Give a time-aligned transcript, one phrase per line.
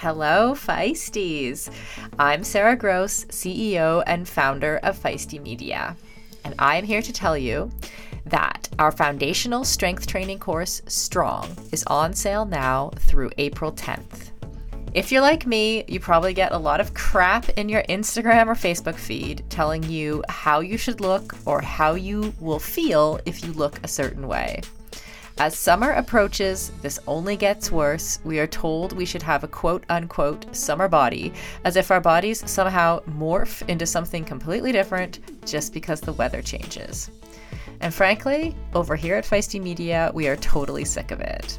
[0.00, 1.70] Hello, Feisties.
[2.18, 5.96] I'm Sara Gross, CEO and founder of Feisty Media.
[6.44, 7.70] And I'm here to tell you
[8.26, 14.32] that our foundational strength training course, Strong, is on sale now through April 10th.
[14.92, 18.54] If you're like me, you probably get a lot of crap in your Instagram or
[18.54, 23.50] Facebook feed telling you how you should look or how you will feel if you
[23.54, 24.60] look a certain way.
[25.38, 28.20] As summer approaches, this only gets worse.
[28.24, 31.34] We are told we should have a quote unquote summer body,
[31.64, 37.10] as if our bodies somehow morph into something completely different just because the weather changes.
[37.82, 41.58] And frankly, over here at Feisty Media, we are totally sick of it.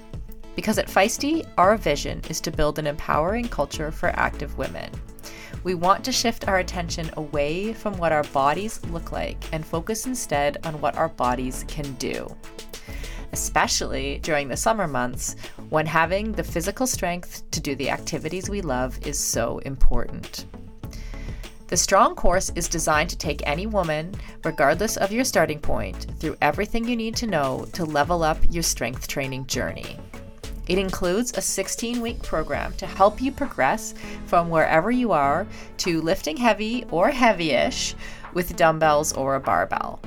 [0.56, 4.90] Because at Feisty, our vision is to build an empowering culture for active women.
[5.64, 10.08] We want to shift our attention away from what our bodies look like and focus
[10.08, 12.36] instead on what our bodies can do
[13.32, 15.36] especially during the summer months
[15.70, 20.46] when having the physical strength to do the activities we love is so important.
[21.68, 26.38] The Strong course is designed to take any woman, regardless of your starting point, through
[26.42, 30.00] everything you need to know to level up your strength training journey.
[30.68, 33.94] It includes a 16 week program to help you progress
[34.26, 35.46] from wherever you are
[35.80, 37.96] to lifting heavy or heavy ish
[38.34, 40.00] with dumbbells or a barbell.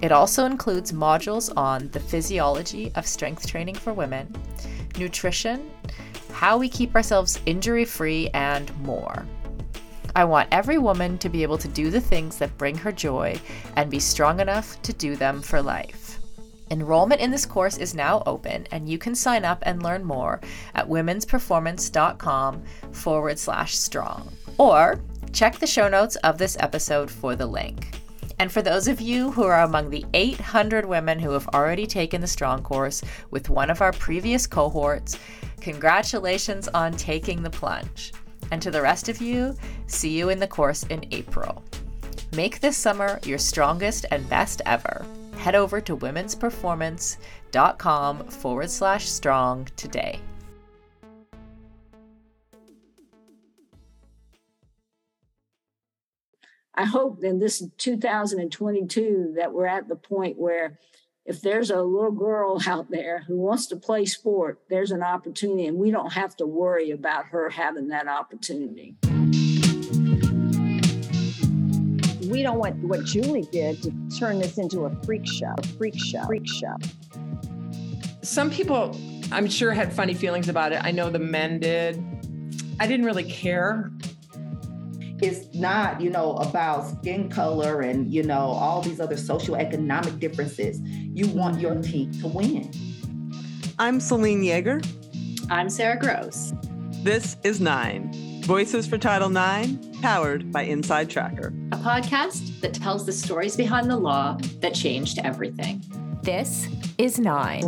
[0.00, 4.32] It also includes modules on the physiology of strength training for women,
[4.98, 5.70] nutrition,
[6.32, 9.26] how we keep ourselves injury free, and more.
[10.14, 13.40] I want every woman to be able to do the things that bring her joy
[13.76, 16.18] and be strong enough to do them for life.
[16.70, 20.40] Enrollment in this course is now open, and you can sign up and learn more
[20.74, 24.32] at womensperformance.com forward slash strong.
[24.58, 25.00] Or
[25.32, 28.00] check the show notes of this episode for the link.
[28.38, 32.20] And for those of you who are among the 800 women who have already taken
[32.20, 35.18] the Strong course with one of our previous cohorts,
[35.60, 38.12] congratulations on taking the plunge.
[38.50, 41.64] And to the rest of you, see you in the course in April.
[42.32, 45.04] Make this summer your strongest and best ever.
[45.36, 50.20] Head over to womensperformance.com forward slash strong today.
[56.78, 60.78] I hope in this 2022 that we're at the point where
[61.26, 65.66] if there's a little girl out there who wants to play sport, there's an opportunity,
[65.66, 68.94] and we don't have to worry about her having that opportunity.
[72.30, 75.98] We don't want what Julie did to turn this into a freak show, a freak
[75.98, 76.76] show, freak show.
[78.22, 78.96] Some people,
[79.32, 80.84] I'm sure, had funny feelings about it.
[80.84, 82.00] I know the men did.
[82.78, 83.90] I didn't really care
[85.20, 90.80] it's not, you know, about skin color and, you know, all these other socioeconomic differences.
[90.80, 92.70] You want your team to win.
[93.78, 94.86] I'm Selene Yeager.
[95.50, 96.52] I'm Sara Gross.
[97.02, 98.12] This is Nine
[98.44, 103.90] Voices for Title IX, powered by Inside Tracker, a podcast that tells the stories behind
[103.90, 105.82] the law that changed everything.
[106.22, 107.62] This is Nine.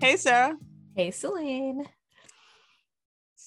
[0.00, 0.56] Hey, Sara.
[0.94, 1.86] Hey, Selene.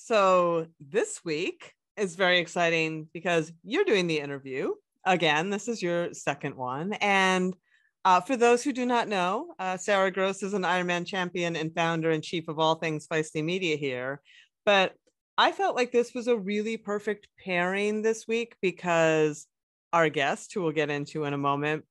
[0.09, 4.71] So this week is very exciting because you're doing the interview
[5.05, 5.51] again.
[5.51, 6.93] This is your second one.
[6.93, 7.53] And
[8.03, 11.75] uh, for those who do not know, uh, Sara Gross is an Ironman champion and
[11.75, 14.19] founder and chief of all things Feisty Media here.
[14.65, 14.95] But
[15.37, 19.45] I felt like this was a really perfect pairing this week because
[19.93, 21.85] our guest, who we'll get into in a moment,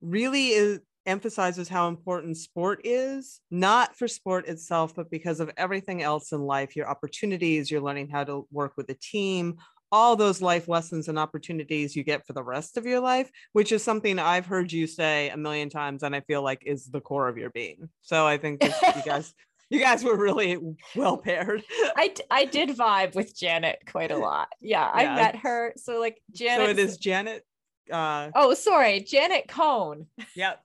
[0.00, 6.02] really is emphasizes how important sport is, not for sport itself, but because of everything
[6.02, 9.56] else in life your opportunities, you're learning how to work with a team,
[9.90, 13.72] all those life lessons and opportunities you get for the rest of your life, which
[13.72, 17.00] is something I've heard you say a million times and I feel like is the
[17.00, 17.88] core of your being.
[18.02, 19.34] So I think this, you guys.
[19.70, 20.58] You guys were really
[20.96, 21.62] well paired.
[21.94, 24.48] I, I did vibe with Janet quite a lot.
[24.62, 25.12] Yeah, yeah.
[25.12, 25.74] I met her.
[25.76, 26.66] So like Janet.
[26.66, 27.44] So it is Janet.
[27.92, 30.06] Uh, oh, sorry, Janet Cone.
[30.34, 30.62] Yep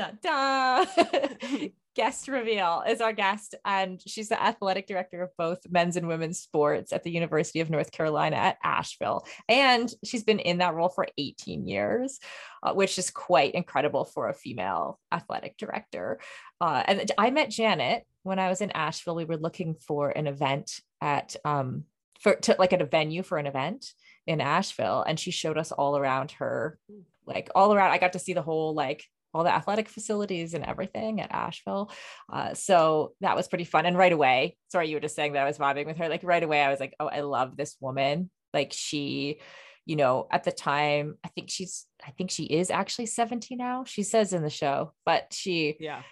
[0.00, 0.86] da da
[1.96, 6.38] guest reveal is our guest and she's the athletic director of both men's and women's
[6.38, 9.26] sports at the university of north carolina at asheville.
[9.48, 12.20] And she's been in that role for 18 years
[12.62, 16.20] uh, which is quite incredible for a female athletic director.
[16.60, 19.16] Uh, and i met janet when i was in asheville.
[19.16, 21.84] We were looking for an event at um
[22.20, 23.92] for to, like at a venue for an event
[24.26, 26.78] in asheville and she showed us all around her
[27.26, 27.90] like all around.
[27.90, 31.90] I got to see the whole like all the athletic facilities and everything at Asheville.
[32.32, 33.86] Uh, so that was pretty fun.
[33.86, 36.08] And right away, sorry, you were just saying that I was vibing with her.
[36.08, 38.30] Like right away, I was like, oh, I love this woman.
[38.52, 39.40] Like she,
[39.86, 43.84] you know, at the time, I think she's, I think she is actually 70 now.
[43.84, 46.02] She says in the show, but she, yeah,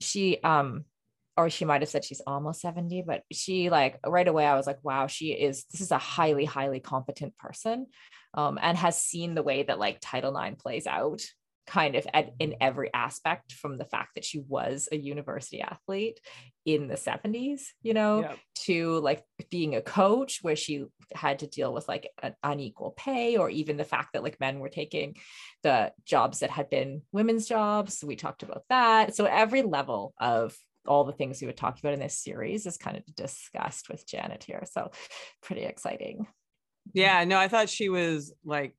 [0.00, 0.84] she, um,
[1.36, 4.66] or she might have said she's almost 70, but she like right away, I was
[4.66, 7.86] like, wow, she is, this is a highly, highly competent person
[8.34, 11.22] um, and has seen the way that like Title IX plays out
[11.68, 16.18] kind of at, in every aspect from the fact that she was a university athlete
[16.64, 20.84] in the 70s you know to like being a coach where she
[21.14, 24.58] had to deal with like an unequal pay or even the fact that like men
[24.58, 25.16] were taking
[25.62, 28.04] the jobs that had been women's jobs.
[28.04, 29.14] We talked about that.
[29.14, 30.56] So every level of
[30.86, 34.06] all the things we would talk about in this series is kind of discussed with
[34.06, 34.64] janet here.
[34.70, 34.90] So
[35.42, 36.26] pretty exciting.
[36.94, 38.74] Yeah no i thought she was like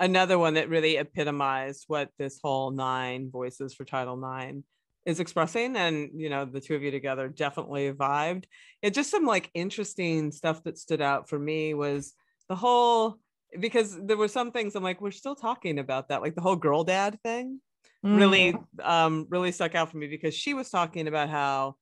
[0.00, 4.64] another one that really epitomized what this whole nine voices for title nine
[5.06, 8.44] is expressing and you know the two of you together definitely vibed
[8.82, 12.14] it just some like interesting stuff that stood out for me was
[12.48, 13.18] the whole
[13.58, 16.56] because there were some things i'm like we're still talking about that like the whole
[16.56, 17.60] girl dad thing
[18.04, 18.16] mm.
[18.16, 21.76] really um really stuck out for me because she was talking about how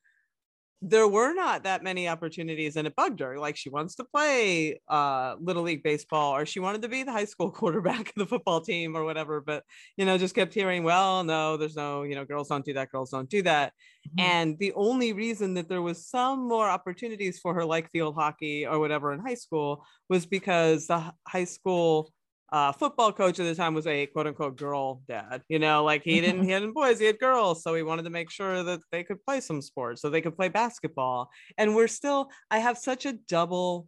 [0.81, 4.81] there were not that many opportunities and it bugged her like she wants to play
[4.89, 8.27] uh little league baseball or she wanted to be the high school quarterback of the
[8.27, 9.65] football team or whatever but
[9.97, 12.93] you know just kept hearing well no there's no you know girls don't do that
[12.93, 13.73] girls don't do that
[14.09, 14.21] mm-hmm.
[14.21, 18.65] and the only reason that there was some more opportunities for her like field hockey
[18.65, 22.13] or whatever in high school was because the high school
[22.51, 25.43] uh, football coach at the time was a quote unquote girl dad.
[25.49, 28.11] You know, like he didn't he had boys, he had girls, so he wanted to
[28.11, 31.31] make sure that they could play some sports, so they could play basketball.
[31.59, 33.87] And we're still, I have such a double.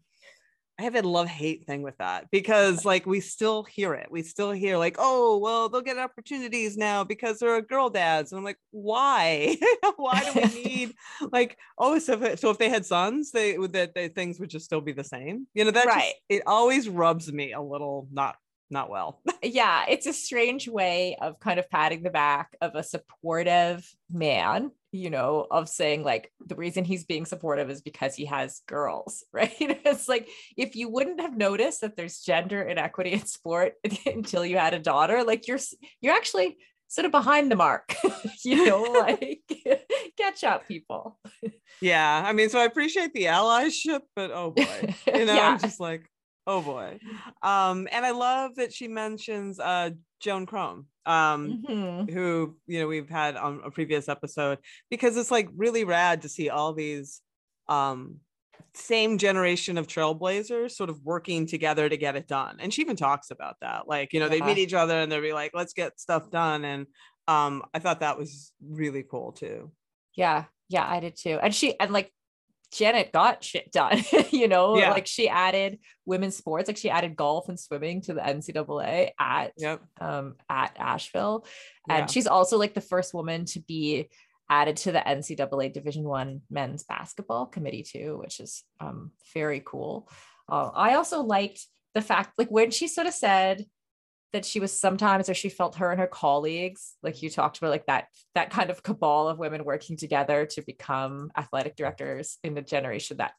[0.79, 4.09] I have a love hate thing with that because like we still hear it.
[4.11, 7.91] We still hear like, oh, well, they'll get opportunities now because there are a girl
[7.91, 8.33] dads.
[8.33, 9.59] And I'm like, why?
[9.97, 10.95] why do we need
[11.33, 14.65] like, oh, so if, so if they had sons, they would that things would just
[14.65, 15.47] still be the same.
[15.53, 16.01] You know, that right.
[16.01, 18.37] Just, it always rubs me a little not
[18.71, 19.21] not well.
[19.43, 24.71] yeah, it's a strange way of kind of patting the back of a supportive man,
[24.93, 29.25] you know, of saying like the reason he's being supportive is because he has girls,
[29.33, 29.55] right?
[29.59, 33.75] it's like if you wouldn't have noticed that there's gender inequity in sport
[34.07, 35.61] until you had a daughter, like you're
[36.01, 36.59] you're actually
[36.89, 37.95] sort of behind the mark,
[38.45, 39.41] you know, like
[40.19, 41.19] catch up people.
[41.81, 45.51] Yeah, I mean, so I appreciate the allyship, but oh boy, you know, yeah.
[45.51, 46.10] I'm just like
[46.47, 46.99] oh boy.
[47.43, 49.91] Um and i love that she mentions uh
[50.21, 52.13] Joan Cronin um mm-hmm.
[52.13, 54.59] who you know we've had on a previous episode
[54.91, 57.23] because it's like really rad to see all these
[57.69, 58.21] um
[58.75, 62.57] same generation of trailblazers sort of working together to get it done.
[62.61, 63.89] And she even talks about that.
[63.89, 64.39] Like you know yeah.
[64.39, 66.65] they meet each other and they'll be like let's get stuff done.
[66.65, 66.87] And
[67.29, 69.71] um i thought that was really cool too.
[70.15, 70.45] Yeah.
[70.69, 71.39] Yeah i did too.
[71.43, 72.13] And she and like
[72.73, 74.91] Janet got shit done, you know, yeah.
[74.91, 79.53] like she added women's sports, like she added golf and swimming to the NCAA at
[79.57, 79.83] yep.
[80.01, 81.47] um at Asheville.
[81.89, 82.07] And yeah.
[82.07, 84.09] she's also like the first woman to be
[84.49, 90.09] added to the NCAA Division One men's basketball committee too, which is um very cool.
[90.49, 93.65] Uh, I also liked the fact like when she sort of said
[94.33, 97.71] that she was sometimes or she felt her and her colleagues like you talked about
[97.71, 102.55] like that that kind of cabal of women working together to become athletic directors in
[102.55, 103.33] the generation that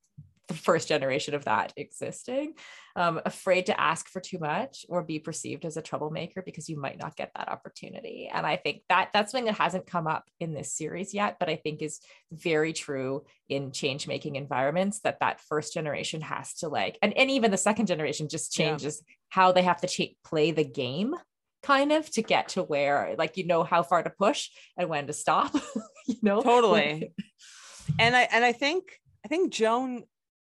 [0.52, 2.54] the first generation of that existing.
[2.96, 6.78] Um, afraid to ask for too much or be perceived as a troublemaker because you
[6.80, 8.30] might not get that opportunity.
[8.32, 11.50] And i think that that's something that hasn't come up in this series yet but
[11.50, 12.00] i think is
[12.32, 17.32] very true in change making environments that that first generation has to like and, and
[17.32, 19.16] even the second generation just changes yeah.
[19.30, 21.16] how they have to ch- play the game
[21.64, 25.08] kind of to get to where like you know how far to push and when
[25.08, 25.54] to stop
[26.08, 26.42] you know?
[26.42, 27.14] Totally.
[28.00, 28.84] And i and i think
[29.26, 30.04] i think joan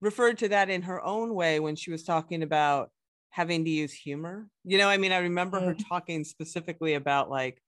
[0.05, 2.91] referred to that in her own way when she was talking about
[3.31, 4.47] having to use humor.
[4.65, 5.67] You know, I mean, I remember mm.
[5.67, 7.61] her talking specifically about like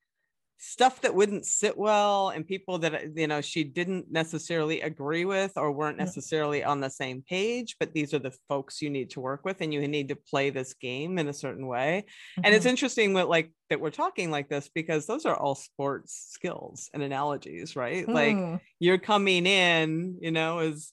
[0.59, 5.52] stuff that wouldn't sit well and people that you know she didn't necessarily agree with
[5.57, 6.00] or weren't mm.
[6.00, 9.61] necessarily on the same page but these are the folks you need to work with
[9.61, 12.40] and you need to play this game in a certain way mm-hmm.
[12.45, 12.71] and it's mm-hmm.
[12.71, 17.02] interesting that like that we're talking like this because those are all sports skills and
[17.02, 18.14] analogies right mm.
[18.14, 20.90] like you're coming in you know as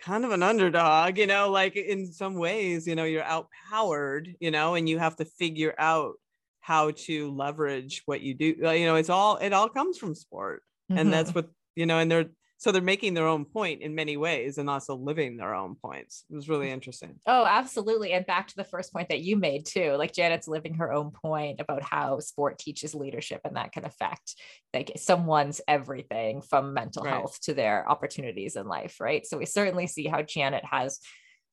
[0.00, 4.50] kind of an underdog, you know, like in some ways, you know, you're outpowered, you
[4.50, 6.14] know, and you have to figure out
[6.60, 8.46] how to leverage what you do.
[8.46, 10.62] You know, it's all, it all comes from sport.
[10.90, 10.98] Mm-hmm.
[10.98, 11.38] And that's mm-hmm.
[11.38, 12.26] what, you know, and they're,
[12.58, 16.24] so they're making their own point in many ways and also living their own points.
[16.30, 17.16] It was really interesting.
[17.26, 20.74] Oh absolutely and back to the first point that you made too like janet's living
[20.74, 24.34] her own point about how sport teaches leadership and that can affect
[24.72, 27.14] like someone's everything from mental right.
[27.14, 29.26] health to their opportunities in life right?
[29.26, 31.00] So we certainly see how janet has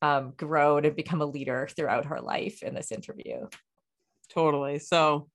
[0.02, 3.48] um, grown and become a leader throughout her life in this interview.
[4.34, 5.30] Totally so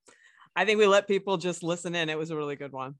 [0.55, 2.09] i think we let people just listen in.
[2.09, 2.95] It was a really good one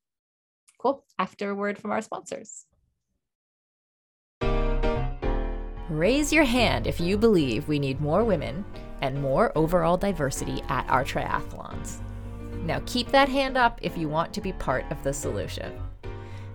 [0.79, 1.05] Cool.
[1.19, 2.65] After a word from our sponsors.
[5.89, 8.63] Raise your hand if you believe we need more women
[9.01, 11.99] and more overall diversity at our triathlons.
[12.63, 15.71] Now keep that hand up if you want to be part of the solution.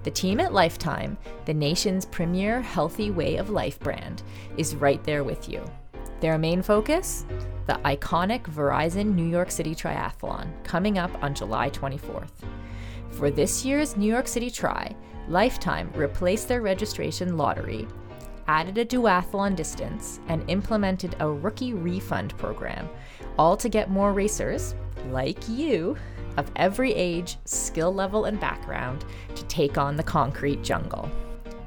[0.04, 4.22] The team at Lifetime, the nation's premier healthy way of life brand,
[4.56, 5.64] is right there with you.
[6.20, 7.24] Their main focus?
[7.66, 12.30] The iconic Verizon New York City Triathlon, coming up on July 24th.
[13.16, 14.94] For this year's New York City Tri,
[15.28, 17.86] Lifetime replaced their registration lottery,
[18.48, 22.88] added a duathlon distance, and implemented a rookie refund program,
[23.38, 24.74] all to get more racers,
[25.10, 25.96] like you,
[26.36, 29.04] of every age, skill level, and background
[29.36, 31.08] to take on the concrete jungle.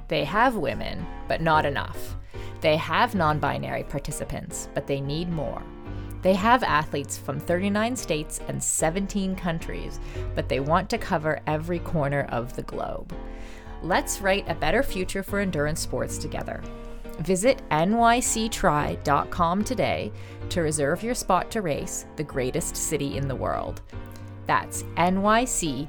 [0.10, 2.18] They have women, but not enough.
[2.60, 5.64] They have non binary participants, but they need more.
[6.22, 10.00] They have athletes from 39 states and 17 countries,
[10.36, 13.14] but they want to cover every corner of the globe.
[13.84, 16.62] Let's write a better future for endurance sports together.
[17.20, 19.04] Visit nyctri.com
[19.64, 20.12] today
[20.50, 23.82] to reserve your spot to race the greatest city in the world.
[24.46, 25.88] That's nyctri.com.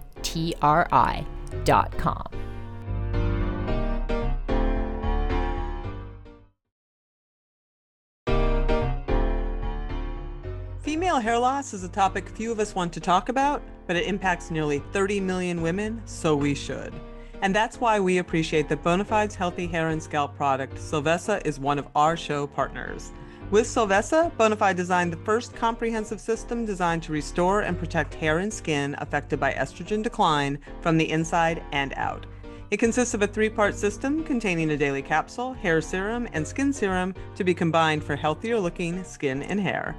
[10.88, 14.06] Female hair loss is a topic few of us want to talk about, but it
[14.06, 16.94] impacts nearly 30 million women, so we should.
[17.42, 21.78] And that's why we appreciate that Bonafide's healthy hair and scalp product, Solvessa, is one
[21.78, 23.12] of our show partners.
[23.50, 28.50] With Solvessa, Bonafide designed the first comprehensive system designed to restore and protect hair and
[28.50, 32.24] skin affected by estrogen decline from the inside and out.
[32.70, 36.72] It consists of a three part system containing a daily capsule, hair serum, and skin
[36.72, 39.94] serum to be combined for healthier looking skin and hair.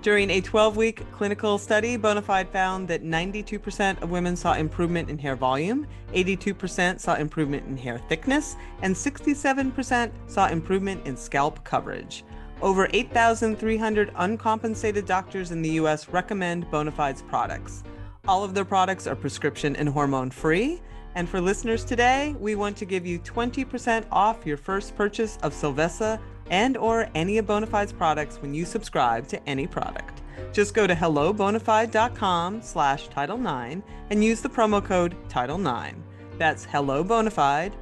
[0.00, 5.18] During a 12 week clinical study, Bonafide found that 92% of women saw improvement in
[5.18, 12.24] hair volume, 82% saw improvement in hair thickness, and 67% saw improvement in scalp coverage.
[12.62, 17.82] Over 8,300 uncompensated doctors in the US recommend Bonafide's products.
[18.28, 20.80] All of their products are prescription and hormone free.
[21.16, 25.52] And for listeners today, we want to give you 20% off your first purchase of
[25.52, 30.22] Solvessa and or any of Bonafide's products when you subscribe to any product.
[30.52, 36.02] Just go to hellobonafide.com slash Title 9 and use the promo code Title 9.
[36.38, 37.72] That's hello bonafide,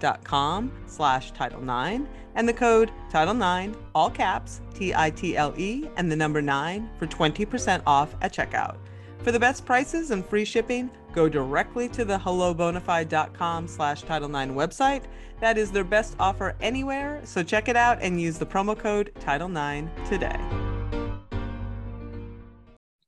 [0.00, 6.16] dot com slash Title 9 and the code Title 9, all caps, T-I-T-L-E, and the
[6.16, 8.76] number 9 for 20% off at checkout.
[9.18, 14.54] For the best prices and free shipping, go directly to the hellobonafide.com slash Title 9
[14.54, 15.04] website.
[15.40, 19.12] That is their best offer anywhere, so check it out and use the promo code
[19.20, 20.40] Title 9 today.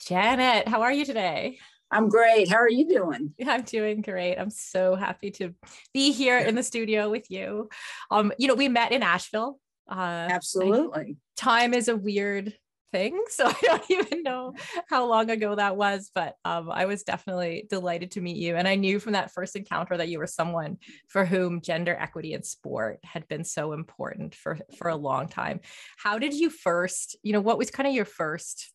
[0.00, 1.58] Janet, how are you today?
[1.90, 2.49] I'm great.
[2.49, 3.34] How are you doing?
[3.46, 4.37] I'm doing great.
[4.37, 5.54] I'm so happy to
[5.92, 7.68] be here in the studio with you.
[8.11, 9.58] Um, you know, we met in Asheville.
[9.88, 11.16] Uh, Absolutely.
[11.37, 12.54] time is a weird
[12.94, 14.54] thing, so I don't even know
[14.88, 18.54] how long ago that was, but um, I was definitely delighted to meet you.
[18.54, 22.34] And I knew from that first encounter that you were someone for whom gender equity
[22.34, 25.60] in sport had been so important for for a long time.
[25.96, 28.72] How did you first, you know, what was kind of your first?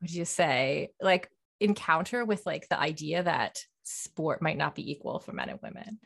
[0.00, 0.90] Did you say?
[1.00, 1.28] Like
[1.60, 5.98] encounter with like the idea that sport might not be equal for men and women?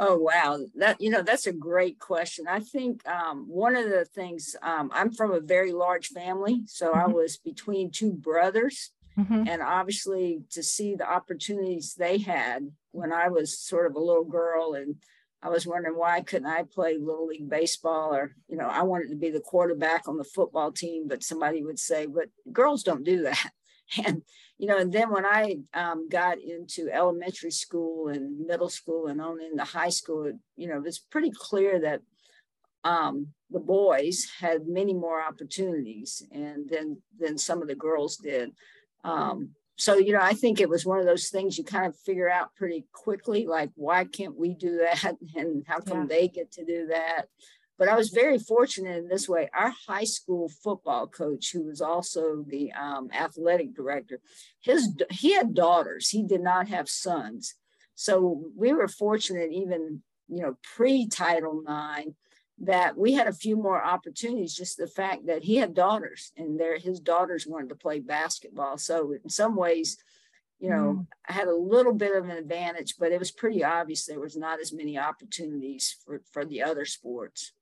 [0.00, 2.46] Oh wow, that you know that's a great question.
[2.48, 6.92] I think um, one of the things um, I'm from a very large family, so
[6.92, 7.00] mm-hmm.
[7.00, 9.48] I was between two brothers, mm-hmm.
[9.48, 14.24] and obviously to see the opportunities they had when I was sort of a little
[14.24, 14.96] girl, and
[15.42, 19.08] I was wondering why couldn't I play little league baseball, or you know I wanted
[19.10, 23.04] to be the quarterback on the football team, but somebody would say, but girls don't
[23.04, 23.50] do that,
[24.04, 24.22] and
[24.58, 29.20] you know, and then when I um, got into elementary school and middle school and
[29.20, 32.00] on into high school, it, you know, it's pretty clear that
[32.82, 38.50] um, the boys had many more opportunities and then than some of the girls did.
[39.04, 41.96] Um, so you know, I think it was one of those things you kind of
[41.96, 46.06] figure out pretty quickly, like why can't we do that, and how come yeah.
[46.08, 47.26] they get to do that?
[47.78, 49.48] But I was very fortunate in this way.
[49.54, 54.20] Our high school football coach, who was also the um, athletic director,
[54.60, 56.08] his he had daughters.
[56.08, 57.54] He did not have sons,
[57.94, 62.10] so we were fortunate, even you know, pre Title IX,
[62.60, 64.54] that we had a few more opportunities.
[64.54, 68.76] Just the fact that he had daughters, and there his daughters wanted to play basketball.
[68.78, 69.96] So in some ways,
[70.58, 71.06] you know, mm.
[71.28, 74.36] I had a little bit of an advantage, but it was pretty obvious there was
[74.36, 77.52] not as many opportunities for, for the other sports.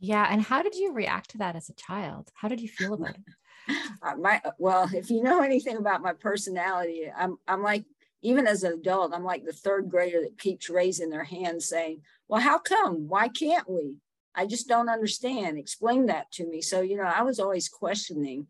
[0.00, 0.26] Yeah.
[0.28, 2.30] And how did you react to that as a child?
[2.34, 3.22] How did you feel about it?
[4.02, 7.84] Uh, my well, if you know anything about my personality, I'm I'm like
[8.22, 12.00] even as an adult, I'm like the third grader that keeps raising their hand saying,
[12.26, 13.08] Well, how come?
[13.08, 13.96] Why can't we?
[14.34, 15.58] I just don't understand.
[15.58, 16.60] Explain that to me.
[16.62, 18.46] So, you know, I was always questioning.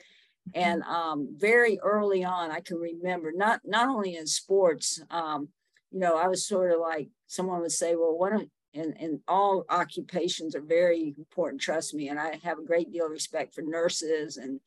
[0.50, 0.60] Mm-hmm.
[0.60, 5.48] And um, very early on, I can remember not not only in sports, um,
[5.90, 9.20] you know, I was sort of like someone would say, "Well, why don't?" And, and
[9.26, 11.60] all occupations are very important.
[11.60, 14.60] Trust me, and I have a great deal of respect for nurses and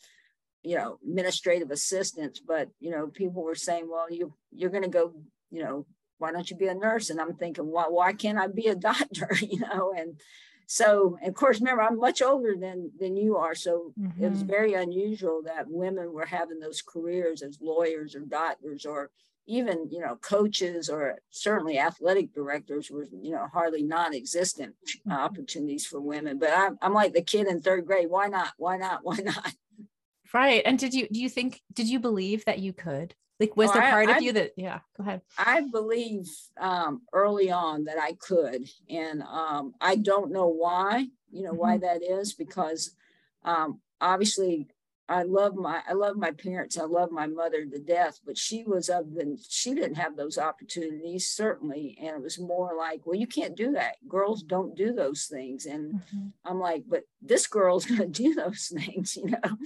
[0.61, 2.41] you know administrative assistants.
[2.45, 5.13] But you know, people were saying, "Well, you you're going to go,
[5.51, 5.85] you know,
[6.17, 8.75] why don't you be a nurse?" And I'm thinking, "Why why can't I be a
[8.91, 10.19] doctor?" you know, and
[10.65, 14.23] so of course remember i'm much older than than you are so mm-hmm.
[14.23, 14.49] it was mm-hmm.
[14.49, 19.11] very unusual that women were having those careers as lawyers or doctors or
[19.45, 25.11] even you know coaches or certainly athletic directors were you know hardly non-existent mm-hmm.
[25.11, 28.77] opportunities for women but I'm, I'm like the kid in third grade why not why
[28.77, 29.53] not why not
[30.33, 33.71] right and did you do you think did you believe that you could like, was
[33.71, 35.21] oh, there part I, of I, you that, yeah, go ahead.
[35.37, 38.69] I believe um, early on that I could.
[38.89, 41.57] And um, I don't know why, you know, mm-hmm.
[41.57, 42.95] why that is, because
[43.43, 44.67] um, obviously
[45.13, 46.75] I love my I love my parents.
[46.77, 50.39] I love my mother to death, but she was of the she didn't have those
[50.39, 53.97] opportunities certainly, and it was more like, well, you can't do that.
[54.07, 56.27] Girls don't do those things, and mm-hmm.
[56.45, 59.57] I'm like, but this girl's going to do those things, you know.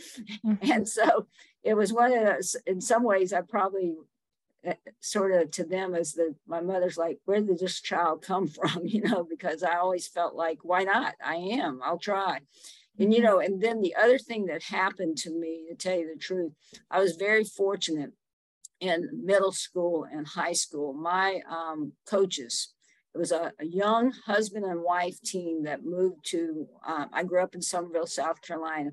[0.46, 0.72] Mm-hmm.
[0.72, 1.28] And so
[1.64, 2.58] it was one of those.
[2.66, 3.96] In some ways, I probably
[4.66, 8.48] eh, sort of to them as the my mother's like, where did this child come
[8.58, 9.24] from, you know?
[9.24, 11.16] Because I always felt like, why not?
[11.24, 11.80] I am.
[11.82, 12.42] I'll try
[13.00, 16.12] and you know, and then the other thing that happened to me, to tell you
[16.14, 16.54] the truth,
[16.90, 18.12] I was very fortunate
[18.80, 20.94] in middle school and high school.
[20.94, 22.74] My um, coaches,
[23.14, 27.42] it was a, a, young husband and wife team that moved to, um, I grew
[27.42, 28.92] up in Summerville, South Carolina.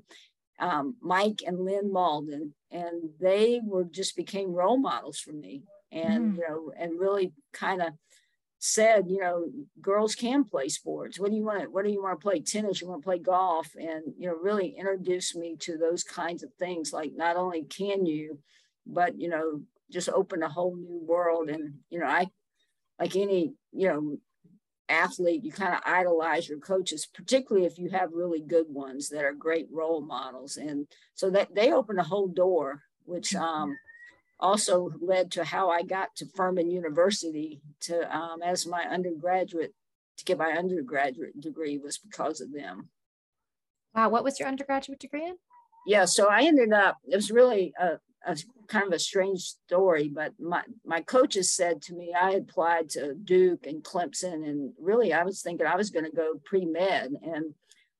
[0.57, 6.31] Um, Mike and Lynn Malden, and they were just became role models for me, and
[6.31, 6.37] mm.
[6.37, 7.89] you know, and really kind of
[8.65, 9.45] said, you know,
[9.79, 11.19] girls can play sports.
[11.19, 12.39] What do you want what do you want to play?
[12.39, 13.67] Tennis, you want to play golf.
[13.79, 16.91] And, you know, really introduced me to those kinds of things.
[16.91, 18.39] Like not only can you,
[18.87, 21.49] but, you know, just open a whole new world.
[21.49, 22.27] And, you know, I,
[22.99, 24.17] like any, you know,
[24.89, 29.23] athlete, you kind of idolize your coaches, particularly if you have really good ones that
[29.23, 30.57] are great role models.
[30.57, 33.77] And so that they open a whole door, which, um,
[34.39, 39.73] also led to how I got to Furman University to um, as my undergraduate
[40.17, 42.89] to get my undergraduate degree was because of them.
[43.93, 45.35] Wow, what was your undergraduate degree in?
[45.85, 46.97] Yeah, so I ended up.
[47.05, 51.81] It was really a, a kind of a strange story, but my my coaches said
[51.83, 55.91] to me I applied to Duke and Clemson, and really I was thinking I was
[55.91, 57.53] going to go pre med, and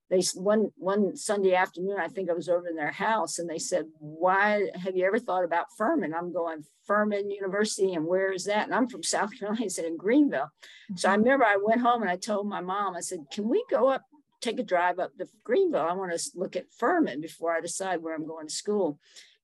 [0.10, 3.58] they one one Sunday afternoon, I think I was over in their house, and they
[3.58, 8.46] said, "Why have you ever thought about Furman?" I'm going Furman University, and where is
[8.46, 8.66] that?
[8.66, 9.66] And I'm from South Carolina.
[9.66, 10.52] I said in Greenville.
[10.92, 10.98] Mm-hmm.
[10.98, 11.24] So I mm-hmm.
[11.24, 14.04] remember I went home and I told my mom, I said, "Can we go up,
[14.42, 15.82] take a drive up to Greenville?
[15.82, 19.00] I want to look at Furman before I decide where I'm going to school."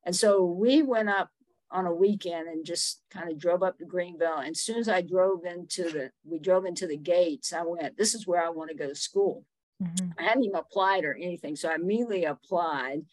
[0.05, 1.31] And so we went up
[1.71, 4.39] on a weekend and just kind of drove up to Greenville.
[4.39, 7.97] And as soon as I drove into the, we drove into the gates, I went,
[7.97, 9.43] "This is where I want to go to school."
[9.81, 10.11] Mm-hmm.
[10.17, 11.55] I hadn't even applied or anything.
[11.55, 13.03] So I immediately applied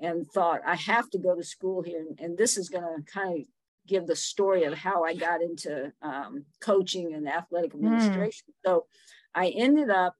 [0.00, 2.00] and thought, I have to go to school here.
[2.00, 3.46] And, and this is going to kind of
[3.86, 7.76] give the story of how I got into um, coaching and athletic mm.
[7.76, 8.46] administration.
[8.48, 8.68] Mm.
[8.68, 8.86] So
[9.34, 10.16] I ended up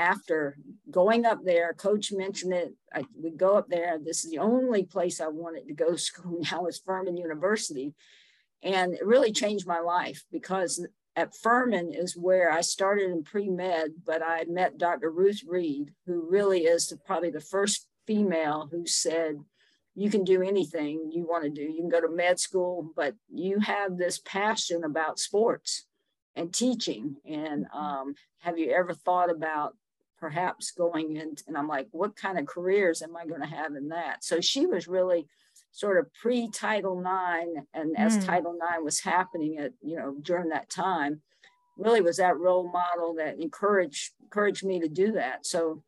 [0.00, 0.56] after
[0.90, 2.74] going up there, coach mentioned it.
[2.92, 3.98] I would go up there.
[4.02, 7.94] This is the only place I wanted to go to school now is Furman University.
[8.62, 10.86] And it really changed my life because
[11.20, 15.10] at Furman is where I started in pre med, but I met Dr.
[15.10, 19.36] Ruth Reed, who really is the, probably the first female who said,
[19.94, 21.60] You can do anything you want to do.
[21.60, 25.86] You can go to med school, but you have this passion about sports
[26.34, 27.16] and teaching.
[27.26, 27.78] And mm-hmm.
[27.78, 29.76] um, have you ever thought about
[30.18, 31.34] perhaps going in?
[31.46, 34.24] And I'm like, What kind of careers am I going to have in that?
[34.24, 35.26] So she was really
[35.72, 38.26] sort of pre Title IX, and as mm.
[38.26, 41.22] Title IX was happening at you know during that time,
[41.76, 45.46] really was that role model that encouraged encouraged me to do that.
[45.46, 45.82] So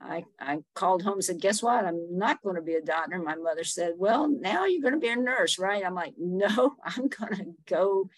[0.00, 1.84] I, I called home and said, guess what?
[1.84, 3.18] I'm not going to be a doctor.
[3.18, 5.84] My mother said, well, now you're going to be a nurse, right?
[5.84, 8.08] I'm like, no, I'm going to go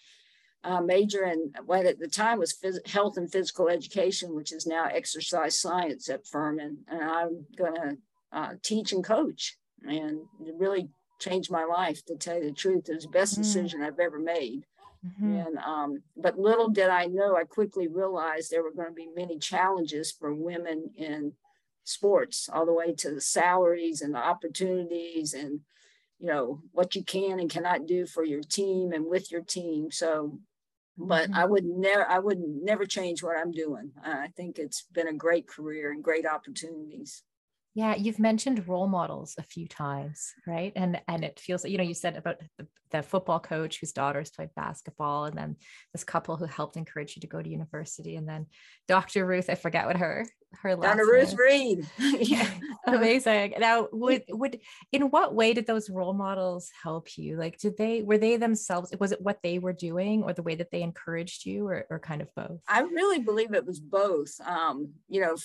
[0.63, 4.65] uh, major in what at the time was phys- health and physical education, which is
[4.65, 6.77] now exercise science at Furman.
[6.87, 7.97] And I'm going to
[8.31, 10.21] uh, teach and coach and
[10.57, 10.89] really
[11.23, 12.89] changed my life to tell you the truth.
[12.89, 13.43] It was the best mm.
[13.43, 14.65] decision I've ever made.
[15.05, 15.35] Mm-hmm.
[15.35, 19.09] And um, but little did I know, I quickly realized there were going to be
[19.15, 21.33] many challenges for women in
[21.83, 25.59] sports, all the way to the salaries and the opportunities and
[26.23, 29.91] you know what you can and cannot do for your team and with your team
[29.91, 30.39] so
[30.97, 31.35] but Mhm.
[31.35, 35.13] i would never i would never change what i'm doing i think it's been a
[35.25, 37.23] great career and great opportunities
[37.75, 40.71] Yeah, you've mentioned role models a few times, right?
[40.75, 44.29] And and it feels you know you said about the, the football coach whose daughters
[44.29, 45.55] played basketball, and then
[45.91, 48.45] this couple who helped encourage you to go to university, and then
[48.87, 49.25] Dr.
[49.25, 50.27] Ruth, I forget what her
[50.61, 51.07] her last Dr.
[51.07, 51.87] Ruth Reed.
[51.97, 52.47] yeah.
[52.85, 53.55] Amazing.
[53.59, 54.59] Now, would would
[54.91, 57.37] in what way did those role models help you?
[57.37, 58.93] Like, did they were they themselves?
[58.99, 61.99] Was it what they were doing, or the way that they encouraged you, or or
[61.99, 62.61] kind of both?
[62.67, 64.39] I really believe it was both.
[64.45, 65.35] Um, you know,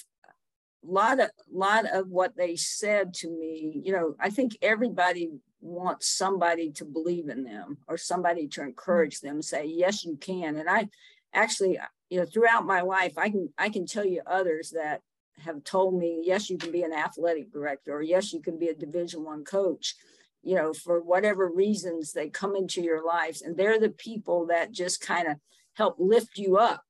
[0.88, 6.09] lot of lot of what they said to me, you know, I think everybody wants
[6.09, 9.27] somebody to believe in them or somebody to encourage mm-hmm.
[9.29, 10.57] them, say, yes, you can.
[10.57, 10.88] And I
[11.35, 11.79] actually,
[12.11, 15.03] you know, throughout my life, I can I can tell you others that
[15.44, 18.68] have told me, yes, you can be an athletic director, or yes, you can be
[18.68, 19.94] a division one coach
[20.42, 24.72] you know, for whatever reasons they come into your lives and they're the people that
[24.72, 25.37] just kind of
[25.74, 26.83] help lift you up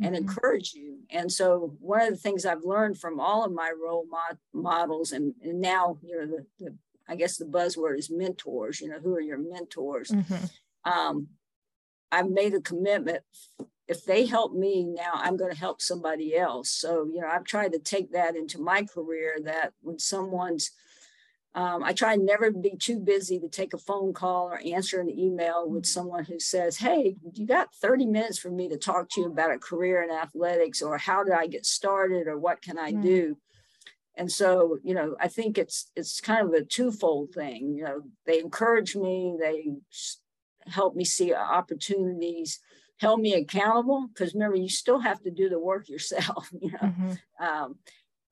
[0.00, 0.18] and Mhm.
[0.18, 1.00] encourage you.
[1.10, 5.12] And so one of the things I've learned from all of my role mod- models
[5.12, 6.76] and, and now, you know, the, the,
[7.06, 10.10] I guess the buzzword is mentors, you know, who are your mentors?
[10.10, 10.50] Mhm.
[10.84, 11.28] um,
[12.10, 13.22] I've made a commitment.
[13.88, 16.70] If they help me now, I'm going to help somebody else.
[16.70, 20.70] So, you know, I've tried to take that into my career that when someone's,
[21.54, 25.00] um, I try and never be too busy to take a phone call or answer
[25.00, 29.08] an email with someone who says, Hey, you got 30 minutes for me to talk
[29.10, 32.60] to you about a career in athletics or how did I get started or what
[32.62, 33.02] can I Mm.
[33.02, 33.38] do?
[34.16, 37.74] And so, you know, I think it's it's kind of a twofold thing.
[37.74, 39.66] You know, they encourage me, they
[40.66, 42.60] help me see opportunities,
[42.98, 46.50] held me accountable because remember, you still have to do the work yourself.
[46.60, 47.18] You know, Mhm.
[47.40, 47.78] um,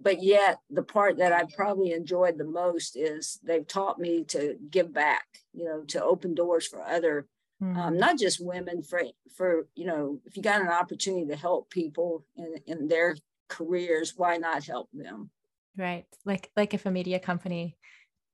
[0.03, 4.57] but yet the part that I probably enjoyed the most is they've taught me to
[4.71, 5.27] give back.
[5.53, 7.27] You know, to open doors for other,
[7.61, 7.99] um, Mhm.
[7.99, 8.83] not just women.
[8.83, 9.03] For
[9.37, 13.17] for you know, if you got an opportunity to help people in in their
[13.49, 15.31] careers, why not help them?
[15.77, 16.07] Right.
[16.25, 17.77] Like like if a media company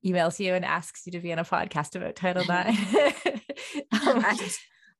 [0.05, 3.41] emails you and asks you to be on a podcast about Title IX.
[3.91, 4.49] Um, I,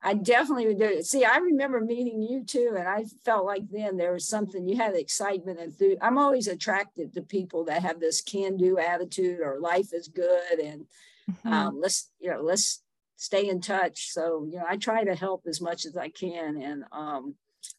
[0.02, 1.06] I definitely would do it.
[1.06, 4.78] See, I remember meeting you too, and I felt like then there was something you
[4.78, 5.98] had excitement and through.
[6.02, 10.86] I'm always attracted to people that have this can-do attitude or life is good and
[11.28, 11.52] mhm.
[11.52, 12.82] um, let's you know let's
[13.18, 14.12] stay in touch.
[14.12, 17.36] So you know, I try to help as much as I can, and um,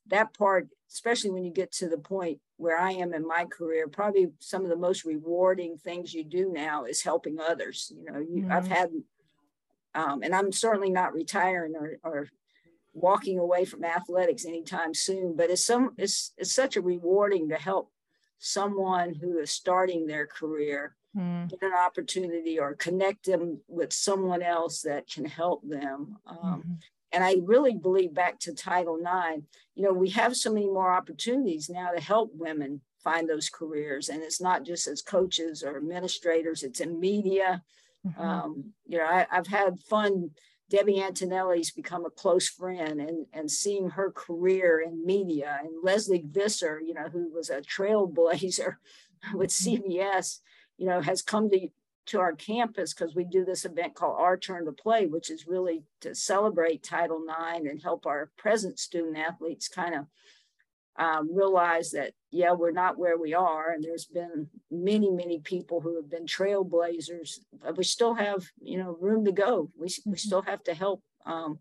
[0.08, 3.88] that part, especially when you get to the point where I am in my career,
[3.88, 7.90] probably some of the most rewarding things you do now is helping others.
[7.96, 8.68] You know, you, I've Mhm.
[8.68, 8.90] had,
[9.94, 12.28] um, and I'm certainly not retiring or, or
[12.92, 15.36] walking away from athletics anytime soon.
[15.36, 17.90] But it's some it's it's such a rewarding to help
[18.38, 24.42] someone who is starting their career Mm, get an opportunity or connect them with someone
[24.42, 26.16] else that can help them.
[26.24, 26.82] Um, mhm.
[27.10, 29.42] and I really believe back to Title IX,
[29.74, 34.08] you know, we have so many more opportunities now to help women find those careers.
[34.08, 37.64] And it's not just as coaches or administrators, it's in media.
[38.06, 38.18] Mhm.
[38.18, 40.30] Um, you know, I, I've had fun.
[40.68, 46.24] Debbie Antonelli's become a close friend and, and seeing her career in media and Lesley
[46.30, 48.76] Visser, you know, who was a trailblazer
[49.34, 50.38] with CBS,
[50.78, 51.68] you know, has come to
[52.06, 55.46] to our campus because we do this event called Our Turn to Play, which is
[55.46, 60.06] really to celebrate Title IX and help our present student athletes kind of
[60.98, 63.70] um, realize that, yeah, we're not where we are.
[63.70, 68.78] And there's been many, many people who have been trailblazers, but we still have, you
[68.78, 69.70] know, room to go.
[69.78, 70.18] We, we Mhm.
[70.18, 71.60] still have to help um,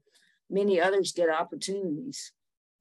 [0.50, 2.32] many others get opportunities.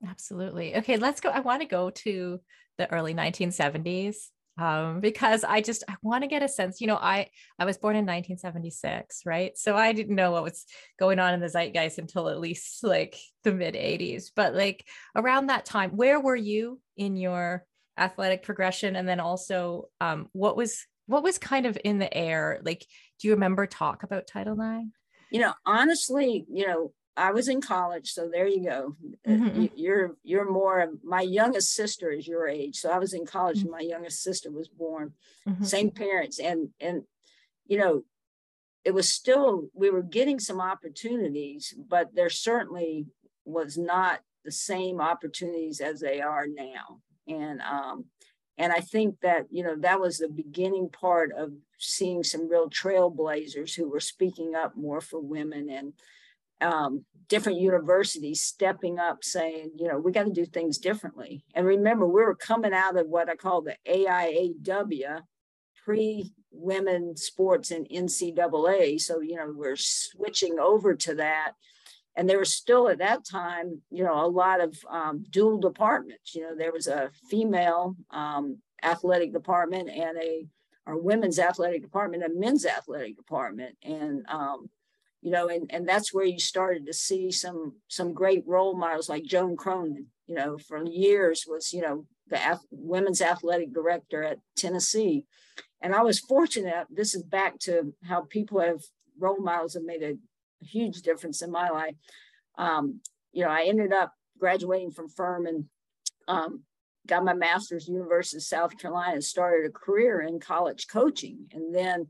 [0.06, 0.76] Absolutely.
[0.76, 1.28] Okay, let's go.
[1.28, 2.40] I want to go to
[2.76, 6.80] the early 1970s um, because I just I want to get a sense.
[6.80, 9.56] You know, I I was born in 1976, right?
[9.56, 10.66] So I didn't know what was
[10.98, 14.30] going on in the zeitgeist until at least like the mid 80s.
[14.34, 17.64] But like around that time, where were you in your
[17.96, 18.96] athletic progression?
[18.96, 22.60] And then also, um, what was what was kind of in the air?
[22.64, 22.84] Like,
[23.20, 24.88] do you remember talk about Title IX?
[25.30, 28.96] You know, honestly, you know, I was in college, so there you go.
[29.26, 29.62] Uh, Mhm.
[29.62, 30.76] you- You're you're more.
[31.02, 34.50] My youngest sister is your age, so I was in college when my youngest sister
[34.50, 35.14] was born.
[35.46, 35.64] Mhm.
[35.66, 37.06] Same parents, and and
[37.66, 38.04] you know,
[38.84, 43.06] it was still we were getting some opportunities, but there certainly
[43.44, 47.02] was not the same opportunities as they are now.
[47.26, 48.10] And um,
[48.56, 52.70] and I think that you know that was the beginning part of seeing some real
[52.70, 55.92] trailblazers who were speaking up more for women and
[56.60, 61.44] um, different universities stepping up saying, you know, we got to do things differently.
[61.54, 65.22] And remember, we were coming out of what I call the AIAW,
[65.84, 69.00] pre women sports in NCAA.
[69.00, 71.52] So, you know, we're switching over to that.
[72.16, 76.34] And there was still at that time, you know, a lot of um, dual departments.
[76.34, 80.46] You know, there was a female um, athletic department and a
[80.88, 83.76] our women's athletic department and men's athletic department.
[83.82, 84.70] And um,
[85.20, 89.08] you know, and, and that's where you started to see some some great role models
[89.08, 94.22] like Joan Cronin, you know, for years was, you know, the ath- women's athletic director
[94.22, 95.24] at Tennessee.
[95.80, 98.82] And I was fortunate, this is back to how people have
[99.18, 100.14] role models have made a,
[100.60, 101.94] huge difference in my life.
[102.56, 103.00] Um,
[103.30, 105.68] you know, I ended up graduating from Furman,
[106.26, 106.64] um,
[107.06, 111.46] got my master's University of South Carolina, started a career in college coaching.
[111.52, 112.08] And then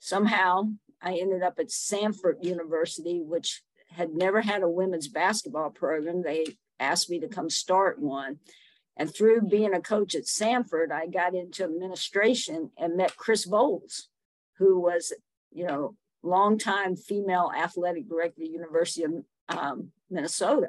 [0.00, 0.64] somehow
[1.04, 6.22] I ended up at Samford University, which had never had a women's basketball program.
[6.22, 6.46] They
[6.80, 8.38] asked me to come start one.
[8.96, 14.04] And through being a coach at Samford, I got into administration and met Chris Voelz,
[14.58, 15.12] who was,
[15.52, 19.12] you know, longtime female athletic director at the University of
[19.48, 20.68] um, Minnesota.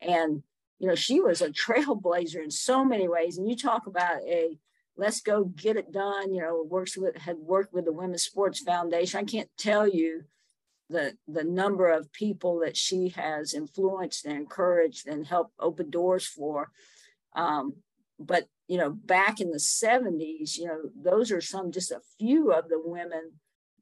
[0.00, 0.42] And,
[0.78, 3.36] you know, she was a trailblazer in so many ways.
[3.36, 4.56] And you talk about a
[5.00, 6.34] let's go get it done.
[6.34, 9.18] You know, works with had worked with the Women's Sports Foundation.
[9.18, 10.24] I can't tell you
[10.90, 16.26] the the number of people that she has influenced and encouraged and helped open doors
[16.26, 16.70] for.
[17.34, 17.76] Um,
[18.18, 22.52] but you know, back in the 70s, you know, those are some just a few
[22.52, 23.32] of the women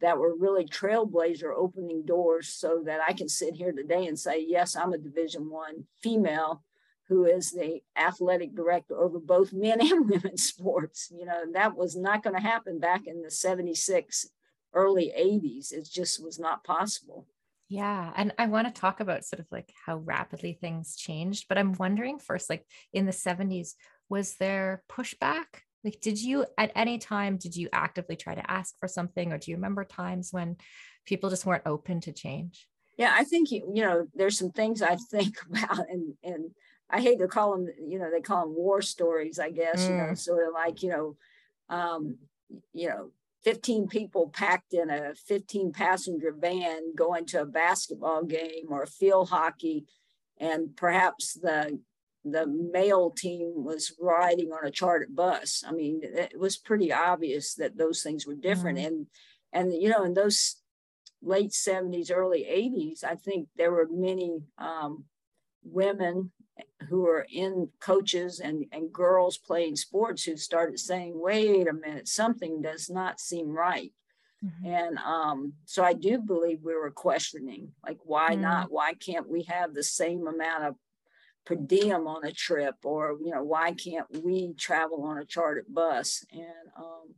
[0.00, 4.44] that were really trailblazer opening doors so that I can sit here today and say,
[4.46, 6.62] yes, I'm a division one female
[7.08, 11.10] who is the athletic director over both men and women's sports.
[11.10, 14.28] You know, that was not going to happen back in the 76,
[14.74, 15.72] early 80s.
[15.72, 17.26] It just was not possible.
[17.68, 18.12] Yeah.
[18.16, 21.74] And I want to talk about sort of like how rapidly things changed, but I'm
[21.74, 23.72] wondering first, like in the 70s,
[24.08, 25.44] was there pushback?
[25.84, 29.38] Like, did you at any time, did you actively try to ask for something, or
[29.38, 30.56] do you remember times when
[31.06, 32.66] people just weren't open to change?
[32.96, 36.50] Yeah, I think, you know, there's some things I think about and, and,
[36.90, 39.90] I hate to call them, you know, they call them war stories, I guess, mm.
[39.90, 40.18] you know, mm.
[40.18, 41.16] sort of like, you know,
[41.68, 42.16] um,
[42.72, 43.10] you know,
[43.44, 48.86] 15 people packed in a 15 passenger van going to a basketball game or a
[48.86, 49.86] field hockey
[50.38, 51.80] and perhaps the
[52.24, 57.54] the male team was riding on a chartered bus i mean it was pretty obvious
[57.54, 58.86] that those things were different mm.
[58.86, 59.06] and
[59.52, 60.56] and you know in those
[61.22, 65.04] late 70s early 80s i think there were many um,
[65.62, 66.32] women
[66.88, 72.06] who are in coaches and, and girls playing sports who started saying, wait a minute,
[72.06, 73.92] something does not seem right.
[74.44, 74.66] Mm-hmm.
[74.66, 78.42] And um, so I do believe we were questioning, like, why mm-hmm.
[78.42, 78.70] not?
[78.70, 80.74] Why can't we have the same amount of
[81.44, 82.76] per diem on a trip?
[82.84, 86.24] Or, you know, why can't we travel on a chartered bus?
[86.32, 87.14] And, um,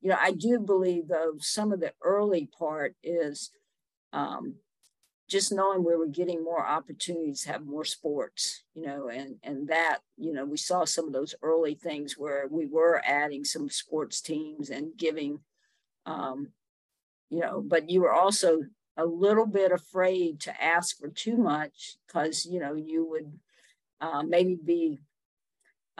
[0.00, 3.50] you know, I do believe, though, some of the early part is
[4.12, 4.54] um,
[5.30, 9.68] just knowing we were getting more opportunities to have more sports, you know, and and
[9.68, 13.70] that, you know, we saw some of those early things where we were adding some
[13.70, 15.38] sports teams and giving,
[16.04, 16.48] um,
[17.30, 18.62] you know, but you were also
[18.96, 23.32] a little bit afraid to ask for too much because you know you would
[24.00, 24.98] uh, maybe be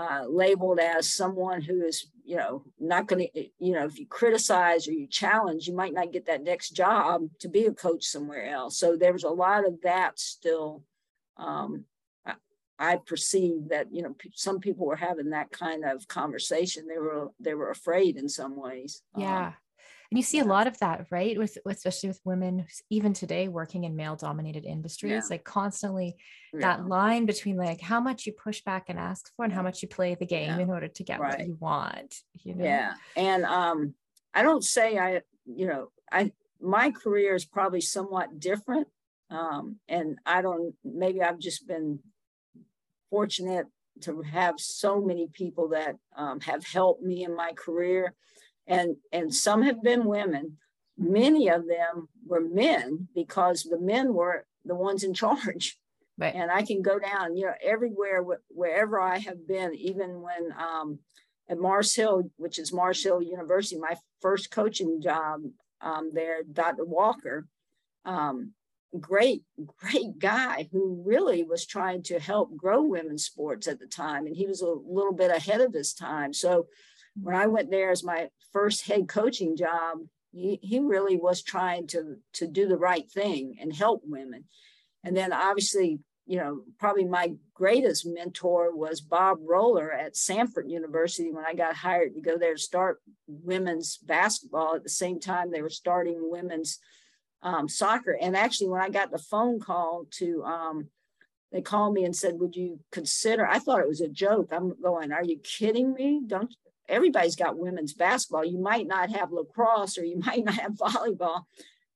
[0.01, 4.07] uh, labeled as someone who is, you know, not going to, you know, if you
[4.07, 8.05] criticize or you challenge, you might not get that next job to be a coach
[8.05, 8.79] somewhere else.
[8.79, 10.85] So there was a lot of that still.
[11.37, 11.85] Um,
[12.25, 12.35] I,
[12.79, 16.87] I perceived that, you know, some people were having that kind of conversation.
[16.87, 19.03] They were they were afraid in some ways.
[19.17, 19.49] Yeah.
[19.49, 19.55] Um,
[20.11, 20.45] and you see yeah.
[20.45, 24.65] a lot of that right with especially with women even today working in male dominated
[24.65, 25.21] industries yeah.
[25.31, 26.17] like constantly
[26.53, 26.61] yeah.
[26.61, 29.83] that line between like how much you push back and ask for and how much
[29.83, 31.39] you play the game in order to get right.
[31.39, 33.95] what you want you know yeah and um
[34.35, 38.87] i don't say i you know i my career is probably somewhat different
[39.31, 41.99] um and i don't maybe i've just been
[43.11, 43.67] fortunate
[44.01, 48.15] to have so many people that um, have helped me in my career
[48.67, 50.59] and and some have been women.
[50.97, 55.79] Many of them were men because the men were the ones in charge.
[56.19, 56.35] Right.
[56.35, 60.99] and i can go down you know everywhere wherever i have been even when um,
[61.49, 65.41] at mars hill which is mars hill university my first coaching job
[65.81, 67.47] um, there dr walker
[68.05, 68.53] um,
[68.99, 69.43] great
[69.81, 74.27] great guy who really was trying to help grow women's sports at the time.
[74.27, 76.33] And he was a little bit ahead of his time.
[76.33, 76.67] So
[77.23, 79.99] when I went there as my first head coaching job,
[80.33, 84.45] he, he really was trying to to do the right thing and help women.
[85.03, 91.33] And then obviously, you know, probably my greatest mentor was Bob Roller at Samford University
[91.33, 95.51] when I got hired to go there to start women's basketball at the same time
[95.51, 96.79] they were starting women's
[97.43, 98.17] um, soccer.
[98.21, 100.89] And actually, when I got the phone call to, um,
[101.51, 103.47] they called me and said, Would you consider?
[103.47, 104.51] I thought it was a joke.
[104.53, 106.23] I'm going, Are you kidding me?
[106.27, 106.55] Don't
[106.91, 108.45] everybody's got women's basketball.
[108.45, 111.43] You might not have lacrosse or you might not have volleyball.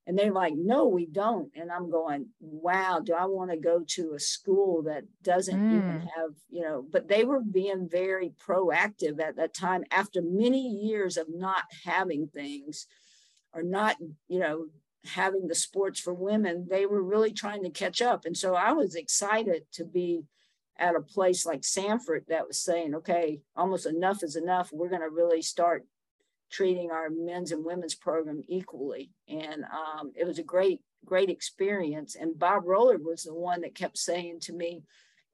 [0.07, 1.50] And they're like, no, we don't.
[1.57, 5.78] And I'm going, wow, do I want to go to a school that doesn't mm.
[5.78, 10.68] even have, you know, but they were being very proactive at that time after many
[10.68, 12.87] years of not having things
[13.54, 13.96] or not,
[14.28, 14.66] you know,
[15.07, 18.24] having the sports for women, they were really trying to catch up.
[18.26, 20.24] And so I was excited to be
[20.78, 24.70] at a place like Samford that was saying, okay, almost enough is enough.
[24.72, 25.84] We're going to really start
[26.50, 29.10] treating our men's and women's program equally.
[29.28, 32.16] And um, it was a great, great experience.
[32.16, 34.82] And Bob Roller was the one that kept saying to me,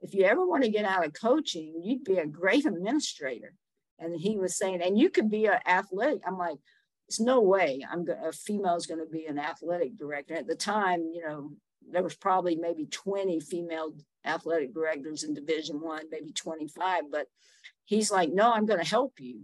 [0.03, 3.55] if you ever want to get out of coaching, you'd be a great administrator.
[3.99, 6.23] And he was saying, and you could be an athletic.
[6.27, 6.57] I'm like,
[7.09, 10.35] there's no way I'm go- a female is going to be an athletic director.
[10.35, 11.53] At the time, you know,
[11.91, 13.93] there was probably maybe 20 female
[14.25, 17.05] athletic directors in Division One, maybe 25.
[17.11, 17.27] But
[17.85, 19.43] he's like, no, I'm going to help you.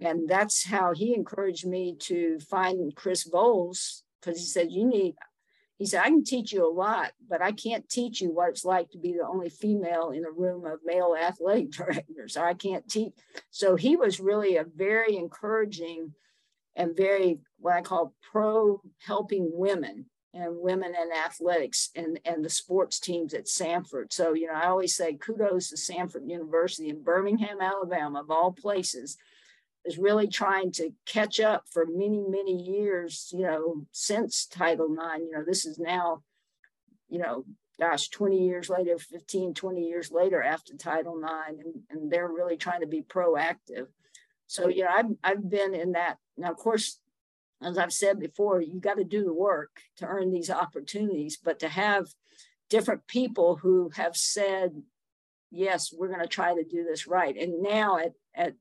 [0.00, 5.14] And that's how he encouraged me to find Chris Voelz because he said, You need,
[5.78, 8.64] he said, I can teach you a lot, but I can't teach you what it's
[8.64, 12.36] like to be the only female in a room of male athletic directors.
[12.36, 13.12] I can't teach.
[13.50, 16.12] So he was really a very encouraging
[16.74, 22.50] and very what I call pro helping women and women in athletics and, and the
[22.50, 24.12] sports teams at Samford.
[24.12, 28.52] So, you know, I always say kudos to Samford University in Birmingham, Alabama, of all
[28.52, 29.16] places
[29.84, 35.24] is really trying to catch up for many, many years, you know, since Title IX.
[35.24, 36.22] You know, this is now,
[37.08, 37.44] you know,
[37.78, 42.56] gosh, 20 years later, 15, 20 years later after Title IX, and, and they're really
[42.56, 43.86] trying to be proactive.
[44.48, 46.16] So, you know, I've, I've been in that.
[46.36, 46.98] Now, of course,
[47.62, 51.58] as I've said before, you got to do the work to earn these opportunities, but
[51.60, 52.06] to have
[52.68, 54.82] different people who have said,
[55.50, 57.36] yes, we're going to try to do this right.
[57.36, 58.54] And now at, at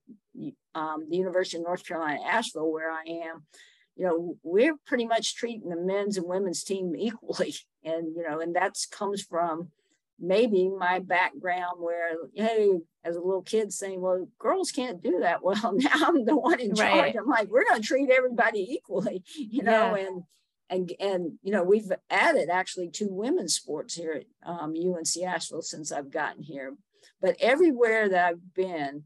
[0.74, 3.44] um, the University of North Carolina, Asheville, where I am,
[3.96, 7.56] you know, we're pretty much treating the men's and women's team equally.
[7.84, 9.72] And, you know, and that comes from
[10.20, 15.44] maybe my background where, hey, as a little kid saying, well, girls can't do that.
[15.44, 16.94] Well, now I'm the one in charge.
[16.94, 17.16] Right.
[17.16, 20.08] I'm like, we're going to treat everybody equally, you know, yeah.
[20.08, 20.24] and,
[20.70, 25.62] and, and, you know, we've added actually two women's sports here at um, UNC Asheville
[25.62, 26.76] since I've gotten here.
[27.22, 29.04] But everywhere that I've been,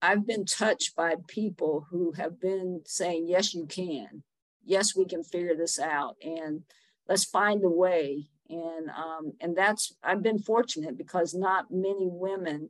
[0.00, 4.22] I've been touched by people who have been saying, yes, you can.
[4.64, 6.16] Yes, we can figure this out.
[6.22, 6.62] And
[7.08, 8.28] let's find a way.
[8.48, 12.68] And um, and that's I've been fortunate because not many women,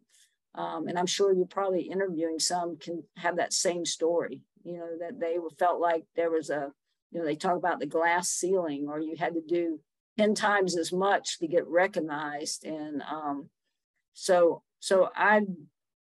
[0.54, 4.42] um, and I'm sure you're probably interviewing some, can have that same story.
[4.62, 6.70] You know that they felt like there was a,
[7.10, 9.80] you know, they talk about the glass ceiling, or you had to do
[10.16, 12.64] ten times as much to get recognized.
[12.64, 13.50] And um,
[14.12, 15.48] so so I've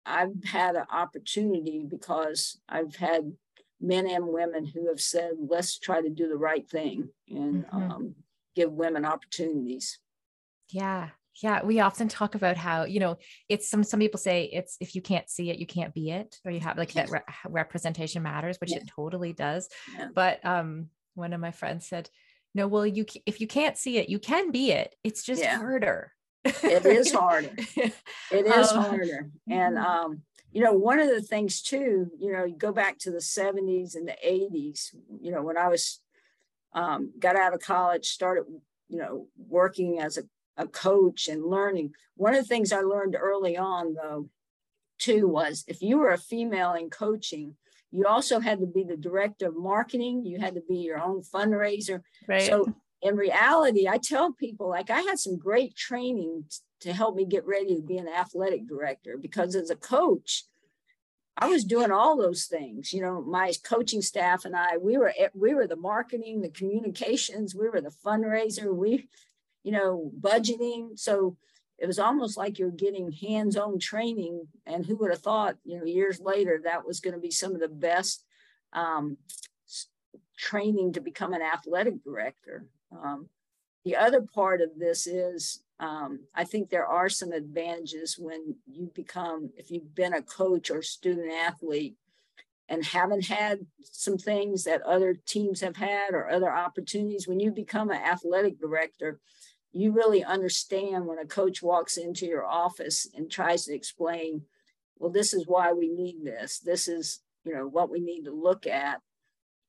[0.04, 3.32] I've had an opportunity because I've had
[3.80, 7.90] men and women who have said, let's try to do the right thing and mm-hmm.
[7.90, 8.14] um,
[8.54, 9.98] give women opportunities.
[10.68, 11.10] Yeah.
[11.42, 11.64] Yeah.
[11.64, 13.16] We often talk about how, you know,
[13.48, 16.38] it's some, some people say it's, if you can't see it, you can't be it,
[16.44, 17.10] or you have like yes.
[17.10, 19.68] that re- representation matters, which it totally does.
[19.96, 20.08] Yeah.
[20.14, 22.08] But um, one of my friends said,
[22.54, 24.94] no, well, you, if you can't see it, you can be it.
[25.02, 25.58] It's just yeah.
[25.58, 26.12] harder
[26.44, 26.54] it
[26.86, 27.50] is harder.
[27.56, 29.30] It is um, harder.
[29.48, 29.84] And, mm-hmm.
[29.84, 33.18] um, you know, one of the things too, you know, you go back to the
[33.18, 36.00] 70s and the 80s, you know, when I was,
[36.74, 38.44] um, got out of college, started,
[38.88, 40.22] you know, working as a,
[40.56, 41.92] a coach and learning.
[42.16, 44.28] One of the things I learned early on, though,
[44.98, 47.56] too, was if you were a female in coaching,
[47.90, 50.24] you also had to be the director of marketing.
[50.24, 52.02] You had to be your own fundraiser.
[52.26, 52.42] Right.
[52.42, 56.44] So in reality, I tell people like I had some great training
[56.80, 60.44] to help me get ready to be an athletic director because as a coach,
[61.36, 62.92] I was doing all those things.
[62.92, 67.54] You know, my coaching staff and I, we were we were the marketing, the communications,
[67.54, 69.08] we were the fundraiser, we,
[69.64, 70.98] you know, budgeting.
[70.98, 71.36] So
[71.78, 74.46] it was almost like you're getting hands-on training.
[74.64, 77.54] And who would have thought, you know, years later that was going to be some
[77.54, 78.24] of the best
[78.72, 79.16] um,
[80.38, 82.66] training to become an athletic director.
[82.92, 83.28] Um,
[83.84, 88.90] the other part of this is um, I think there are some advantages when you
[88.94, 91.96] become, if you've been a coach or student athlete
[92.68, 97.50] and haven't had some things that other teams have had or other opportunities, when you
[97.50, 99.20] become an athletic director,
[99.72, 104.42] you really understand when a coach walks into your office and tries to explain,
[104.98, 106.60] well, this is why we need this.
[106.60, 109.02] This is, you know, what we need to look at.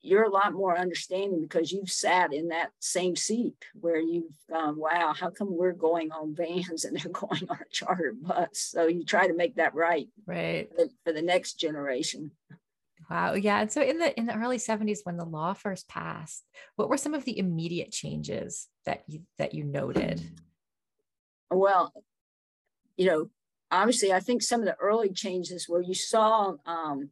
[0.05, 4.77] You're a lot more understanding because you've sat in that same seat where you've gone,
[4.77, 8.47] wow, how come we're going on vans and they're going on a charter bus?
[8.53, 12.31] So you try to make that right, right, for the, for the next generation.
[13.09, 13.33] Wow.
[13.33, 13.61] Yeah.
[13.61, 16.43] And so in the in the early 70s when the law first passed,
[16.75, 20.21] what were some of the immediate changes that you that you noted?
[21.51, 21.93] Well,
[22.97, 23.29] you know,
[23.71, 27.11] obviously I think some of the early changes where you saw um,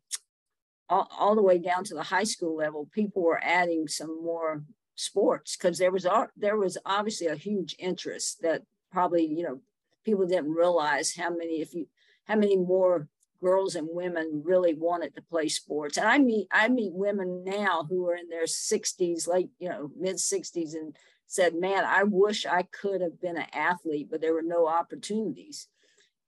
[0.94, 4.64] all, all the way down to the high school level, people were adding some more
[4.96, 6.06] sports because there was
[6.38, 9.60] there was obviously a huge interest that probably you know
[10.06, 11.88] people didn't realize how many if you
[12.26, 13.08] how many more
[13.41, 15.98] girls and women really wanted to play sports.
[15.98, 19.91] And I meet I meet women now who are in their 60s, late, you know,
[20.00, 20.96] mid 60s, and
[21.28, 25.68] said, "Man, I wish I could have been an athlete, but there were no opportunities."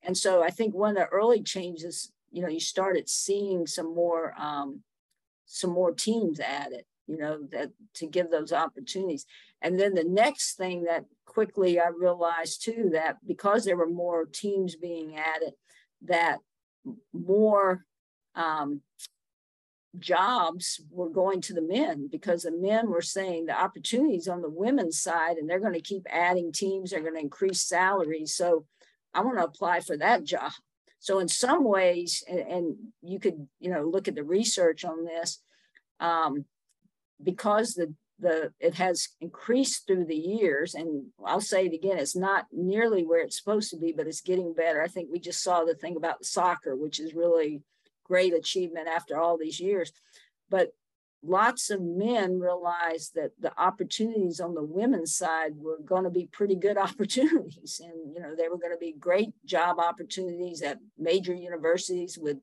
[0.01, 3.95] And so I think one of the early changes, you know, you started seeing some
[3.95, 4.81] more um,
[5.45, 9.25] some more teams added, you know, that to give those opportunities.
[9.61, 14.25] And then the next thing that quickly I realized too that because there were more
[14.25, 15.53] teams being added,
[16.03, 16.39] that
[17.13, 17.85] more
[18.35, 18.81] um,
[19.97, 24.49] jobs were going to the men because the men were saying the opportunities on the
[24.49, 28.65] women's side and they're going to keep adding teams they're going to increase salaries so
[29.13, 30.51] i want to apply for that job
[31.05, 35.05] so in some ways and, and you could you know look at the research on
[35.05, 35.39] this
[35.99, 36.45] um,
[37.21, 42.15] because the the it has increased through the years and i'll say it again it's
[42.15, 44.81] not nearly where it's supposed to be but it's getting better.
[44.81, 47.61] I think we just saw the thing about soccer which is really
[48.05, 49.91] great achievement after all these years.
[50.49, 50.69] But
[51.25, 56.27] lots of men realized that the opportunities on the women's side were going to be
[56.31, 60.79] pretty good opportunities and you know they were going to be great job opportunities at
[60.97, 62.37] major universities with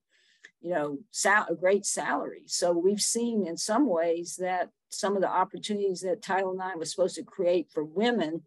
[0.61, 5.28] you know sal- great salaries so we've seen in some ways that some of the
[5.28, 8.43] opportunities that Title IX was supposed to create for women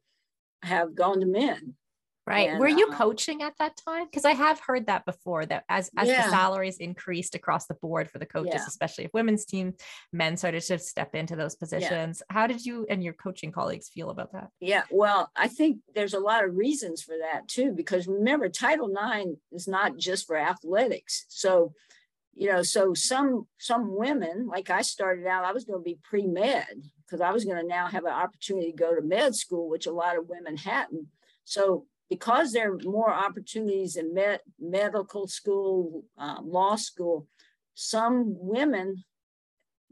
[0.64, 1.76] have gone to men.
[2.28, 2.50] Right.
[2.50, 4.06] And, Were you uh, coaching at that time?
[4.06, 6.26] Because I have heard that before that as, as yeah.
[6.26, 8.66] the salaries increased across the board for the coaches, yeah.
[8.68, 9.74] especially if women's team,
[10.12, 12.24] men started to step into those positions.
[12.28, 12.34] Yeah.
[12.36, 14.50] How did you and your coaching colleagues feel about that?
[14.60, 14.84] Yeah.
[14.90, 19.32] Well, I think there's a lot of reasons for that too, because remember, Title IX
[19.52, 21.26] is not just for athletics.
[21.30, 21.74] So
[22.36, 25.98] you know so some some women like i started out i was going to be
[26.04, 26.68] pre-med
[27.06, 29.88] because i was going to now have an opportunity to go to med school which
[29.88, 31.08] a lot of women hadn't
[31.46, 37.28] so because there are more opportunities in med, medical school um, law school
[37.74, 39.04] some women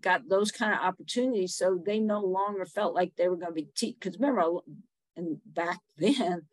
[0.02, 3.62] got those kind of opportunities so they no longer felt like they were going to
[3.62, 4.60] be because remember
[5.16, 6.44] and back then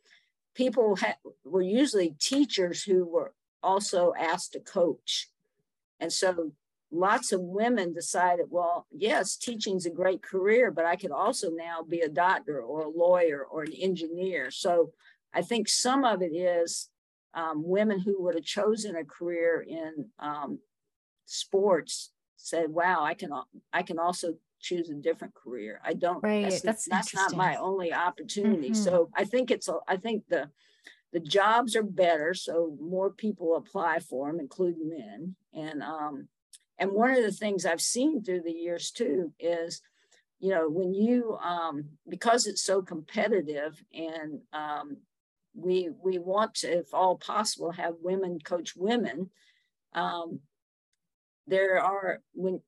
[0.55, 0.99] people
[1.45, 3.33] were usually teachers who were
[3.63, 5.29] also asked to coach
[6.01, 6.53] and so
[6.91, 11.83] lots of women decided, well, yes, teaching's a great career, but I could also now
[11.83, 14.51] be a doctor or a lawyer or an engineer.
[14.51, 14.93] So
[15.33, 16.89] I think some of it is
[17.35, 20.59] um, women who would have chosen a career in um,
[21.27, 23.31] sports said, wow, I can,
[23.73, 25.81] I can also choose a different career.
[25.85, 26.43] I don't, right.
[26.43, 28.71] that's, that's, that's not my only opportunity.
[28.71, 28.83] Mm-hmm.
[28.83, 30.51] So I think it's, I think the,
[31.13, 35.35] the jobs are better, so more people apply for them, including men.
[35.53, 36.29] And um,
[36.79, 39.83] and one of the things I've seen through the years too is,
[40.39, 44.99] you know, when you um, because it's so competitive and um,
[45.61, 49.31] we we want to, if all possible, have women coach women.
[49.95, 50.41] Um,
[51.47, 52.61] there are when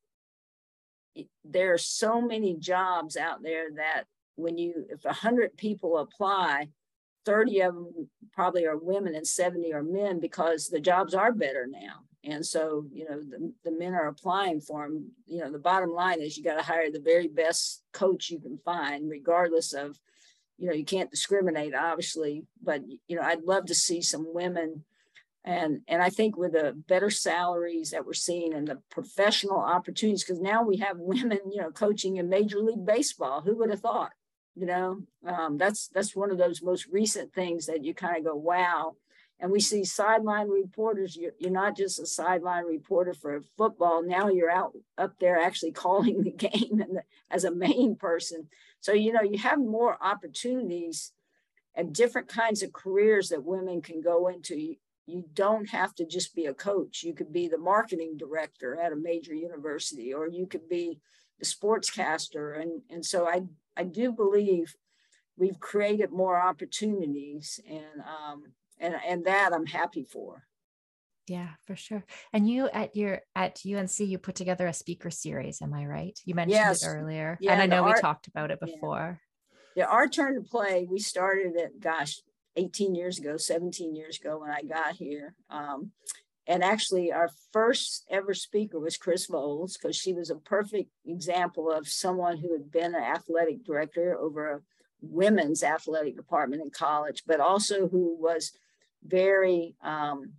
[1.44, 4.04] there are so many jobs out there that
[4.36, 6.68] when you if a hundred people apply
[7.24, 11.66] 30 of them probably are women and 70 are men because the jobs are better
[11.70, 12.00] now.
[12.24, 15.10] And so, you know, the, the men are applying for them.
[15.26, 18.38] You know, the bottom line is you got to hire the very best coach you
[18.38, 19.98] can find, regardless of,
[20.62, 24.84] you know, you can't discriminate, obviously, but, you know, I'd love to see some women.
[25.44, 30.22] And, and I think with the better salaries that we're seeing and the professional opportunities,
[30.22, 33.42] because now we have women, you know, coaching in Major League Baseball.
[33.42, 34.12] Who would have thought?
[34.54, 38.24] you know um, that's that's one of those most recent things that you kind of
[38.24, 38.94] go wow
[39.42, 44.28] and we see sideline reporters you're, you're not just a sideline reporter for football now
[44.28, 48.48] you're out up there actually calling the game and the, as a main person.
[48.80, 51.12] So you know you have more opportunities
[51.74, 54.56] and different kinds of careers that women can go into.
[54.56, 57.02] You, don't have to just be a coach.
[57.02, 61.00] You could be the marketing director at a major university or you could be
[61.38, 62.60] the sportscaster.
[62.60, 63.42] And and so i
[63.74, 64.76] I do believe
[65.36, 68.52] we've created more opportunities and um,
[68.82, 70.42] and and that I'm happy for.
[71.28, 72.04] Yeah, for sure.
[72.32, 75.62] And you at your at UNC, you put together a speaker series.
[75.62, 76.18] Am I right?
[76.26, 76.82] You mentioned yes.
[76.84, 79.20] it earlier, yeah, and I know art, we talked about it before.
[79.76, 79.84] Yeah.
[79.84, 80.86] yeah, our turn to play.
[80.90, 82.20] We started it, gosh,
[82.56, 85.34] 18 years ago, 17 years ago when I got here.
[85.48, 85.92] Um,
[86.48, 91.70] and actually, our first ever speaker was Chris Voelz because she was a perfect example
[91.70, 94.60] of someone who had been an athletic director over a
[95.00, 98.52] women's athletic department in college, but also who was
[99.06, 100.32] very um,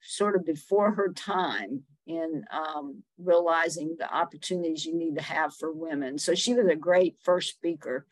[0.00, 5.70] sort of before her time in um, realizing the opportunities you need to have for
[5.70, 6.18] women.
[6.18, 8.06] So she was a great first speaker.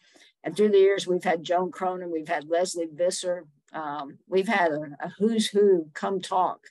[0.45, 4.73] And through the years, we've had Joan Cronin, we've had Lesley Visser, um, we've had
[4.73, 6.67] a, a who's who come talk.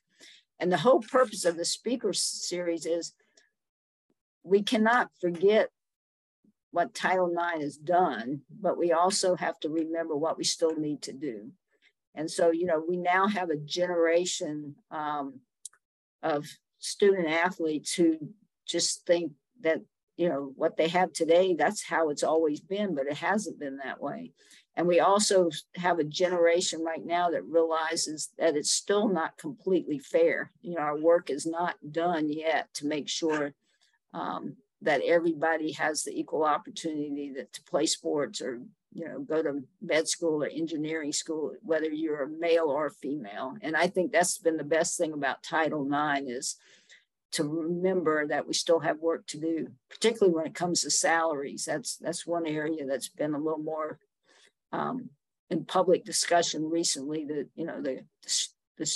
[0.60, 3.14] And the whole purpose of the speaker series is
[4.44, 5.70] we cannot forget
[6.72, 11.02] what Title IX has done, but we also have to remember what we still need
[11.04, 11.52] to do.
[12.16, 15.40] And so, you know, we now have a generation um,
[16.24, 16.46] of
[16.80, 18.18] student athletes who
[18.68, 19.82] just think that,
[20.18, 23.78] you know, what they have today, that's how it's always been, but it hasn't been
[23.84, 24.32] that way.
[24.78, 30.00] And we also have a generation right now that realizes that it's still not completely
[30.00, 30.52] fair.
[30.62, 33.54] You know, our work is not done yet to make sure
[34.14, 38.62] um, that everybody has the equal opportunity that, to play sports or
[38.96, 42.92] you know go to med school or engineering school whether you're a male or a
[42.92, 43.54] female.
[43.62, 46.56] And i think that's been the best thing about title ix is
[47.34, 51.66] to remember that we still have work to do particularly when it comes to salaries.
[51.66, 54.00] That's that's one area that's been a little more
[54.72, 55.10] um,
[55.50, 58.02] in public discussion recently that you know the,
[58.78, 58.90] the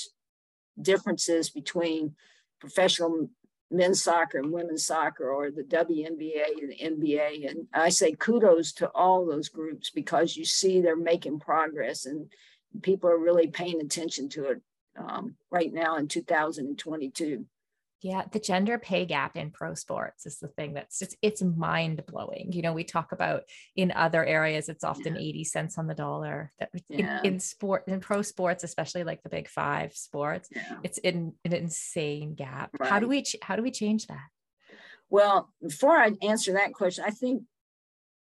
[0.81, 2.15] differences between
[2.61, 3.29] professional
[3.71, 7.49] men's soccer and women's soccer or the WNBA and the NBA.
[7.49, 12.27] And I say kudos to all those groups because you see they're making progress and
[12.81, 14.61] people are really paying attention to it
[14.97, 17.45] um, right now in 2022.
[18.01, 22.03] Yeah, the gender pay gap in pro sports is the thing that's it's it's mind
[22.07, 22.51] blowing.
[22.53, 23.43] You know, we talk about
[23.75, 25.21] in other areas it's often yeah.
[25.21, 26.53] 80 cents on the dollar.
[26.59, 27.19] That yeah.
[27.19, 30.77] in, in, sport in pro sports, especially like the big 5 sports, yeah.
[30.83, 32.69] it's in an insane gap.
[32.79, 32.89] Right.
[32.89, 34.27] How do we how do we change that?
[35.09, 37.43] Well, before I answer that question, I think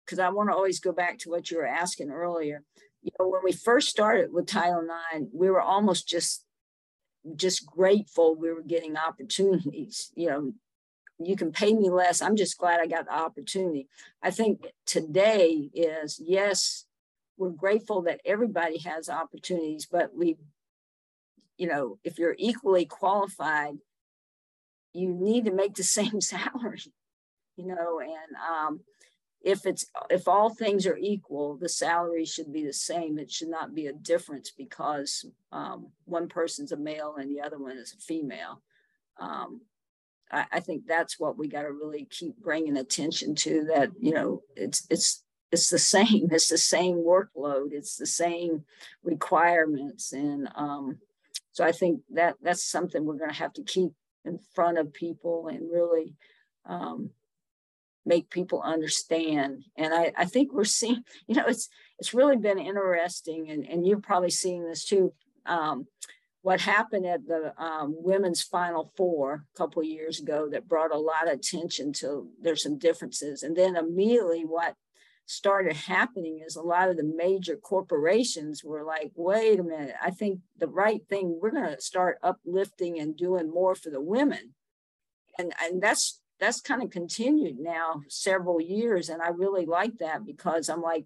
[0.06, 2.64] because I want to always go back to what you were asking earlier.
[3.04, 6.44] You know, when we first started with Title IX, we were almost just
[7.36, 10.12] just grateful we were getting opportunities.
[10.16, 10.54] You know,
[11.20, 12.22] you can pay me less.
[12.22, 13.88] I'm just glad I got the opportunity.
[14.22, 16.86] I think today is yes,
[17.38, 20.38] we're grateful that everybody has opportunities, but we,
[21.58, 23.76] you know, if you're equally qualified,
[24.94, 26.82] you need to make the same salary,
[27.56, 28.82] you know, and um,
[29.44, 33.18] if it's if all things are equal the salary should be the same.
[33.18, 37.58] It should not be a difference because um, one person's a male and the other
[37.58, 38.62] one is a female.
[39.20, 39.62] Um,
[40.32, 44.14] I, I, think that's what we got to really keep bringing attention to that you
[44.14, 46.30] know it's it's it's the same.
[46.32, 47.72] It's the same workload.
[47.72, 48.64] It's the same
[49.04, 50.14] requirements.
[50.14, 51.00] And um,
[51.52, 53.92] so i think that that's something we're going to have to keep
[54.26, 56.14] in front of people and really
[56.66, 57.10] um,
[58.06, 59.64] make people understand.
[59.76, 63.86] And I, I think we're seeing, you know, it's it's really been interesting, and, and
[63.86, 65.14] you're probably seeing this too.
[65.46, 65.88] Um,
[66.42, 70.98] what happened at the um, women's final four a couple years ago that brought a
[70.98, 74.76] lot of attention to there's some differences and then immediately what
[75.28, 80.10] started happening is a lot of the major corporations were like wait a minute i
[80.10, 84.54] think the right thing we're going to start uplifting and doing more for the women
[85.38, 89.10] and and that's that's kind of continued now several years.
[89.10, 91.06] And I really like that because I'm like,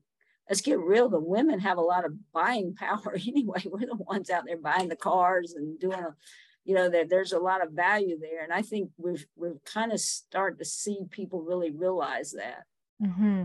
[0.50, 1.10] let's get real.
[1.10, 3.62] The women have a lot of buying power anyway.
[3.66, 6.16] We're the ones out there buying the cars and doing a,
[6.64, 8.44] you know, that there's a lot of value there.
[8.44, 12.64] And I think we've we're kind of start to see people really realize that.
[13.06, 13.44] Mm-hmm.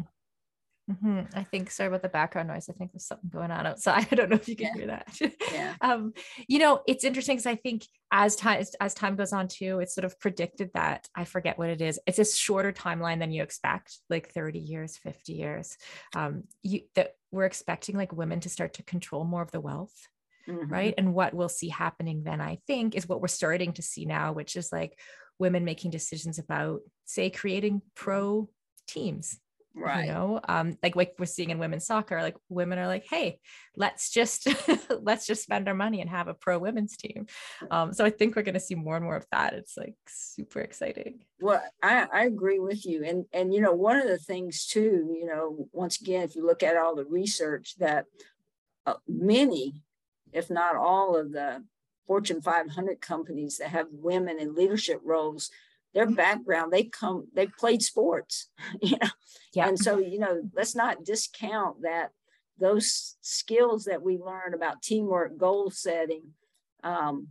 [0.91, 1.39] Mm-hmm.
[1.39, 2.69] I think sorry about the background noise.
[2.69, 4.09] I think there's something going on outside.
[4.13, 4.75] I don't know if you can yeah.
[4.75, 5.33] hear that.
[5.53, 5.75] yeah.
[5.83, 6.13] Um,
[6.49, 9.95] you know, it's interesting because I think as time as time goes on too, it's
[9.95, 11.99] sort of predicted that I forget what it is.
[12.07, 15.77] It's a shorter timeline than you expect, like 30 years, 50 years.
[16.15, 19.95] Um, you that we're expecting like women to start to control more of the wealth.
[20.49, 20.73] Mm-hmm.
[20.73, 20.95] Right.
[20.97, 24.33] And what we'll see happening then, I think, is what we're starting to see now,
[24.33, 24.99] which is like
[25.39, 28.49] women making decisions about, say, creating pro
[28.89, 29.39] teams
[29.75, 30.07] Right.
[30.07, 33.39] You know, um, like like we're seeing in women's soccer, like women are like, hey,
[33.77, 34.49] let's just
[35.01, 37.27] let's just spend our money and have a pro women's team.
[37.71, 39.55] Um, so I think we're gonna see more and more of that.
[39.55, 41.21] It's like super exciting.
[41.41, 43.05] Well, I, I agree with you.
[43.05, 46.45] And and you know, one of the things too, you know, once again, if you
[46.45, 48.07] look at all the research that
[48.87, 49.75] uh, many,
[50.33, 51.63] if not all of the
[52.09, 55.51] Fortune 500 companies that have women in leadership roles,
[55.95, 58.49] their background, they come, they played sports,
[58.83, 59.11] you know.
[59.53, 59.69] Yeah.
[59.69, 62.11] And so, you know, let's not discount that
[62.59, 66.35] those skills that we learn about teamwork, goal setting,
[66.85, 67.29] um,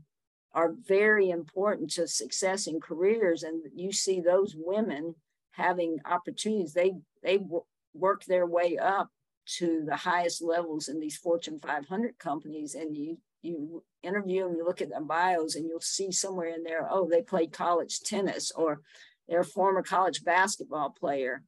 [0.53, 3.43] are very important to success in careers.
[3.43, 5.15] And you see those women
[5.51, 6.73] having opportunities.
[6.73, 6.93] They
[7.23, 9.09] they w- work their way up
[9.57, 14.65] to the highest levels in these Fortune 500 companies, and you you interview them, you
[14.65, 18.51] look at their bios, and you'll see somewhere in there, oh, they played college tennis
[18.51, 18.81] or
[19.27, 21.43] they're a former college basketball player.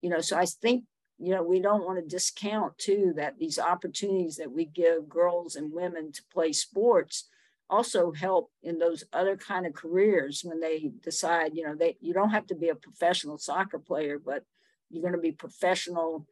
[0.00, 0.84] You know, so I think
[1.18, 5.56] you know we don't want to discount too that these opportunities that we give girls
[5.56, 7.28] and women to play sports
[7.70, 12.12] also help in those other kind of careers when they decide you know they you
[12.12, 14.42] don't have to be a professional soccer player but
[14.90, 16.26] you're going to be professional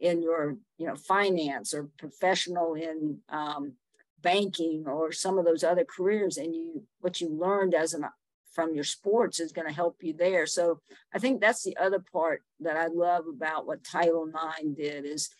[0.00, 3.74] in your you know finance or professional in um,
[4.22, 8.04] banking or some of those other careers and you what you learned as an
[8.52, 10.46] from your sports is going to help you there.
[10.46, 10.80] So
[11.14, 15.30] i think that's the other part that i love about what title ix did is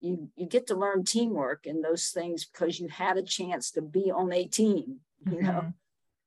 [0.00, 3.82] you you get to learn teamwork and those things because you had a chance to
[3.82, 5.00] be on a team
[5.30, 5.72] you know?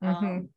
[0.04, 0.26] Mm-hmm.
[0.26, 0.50] um,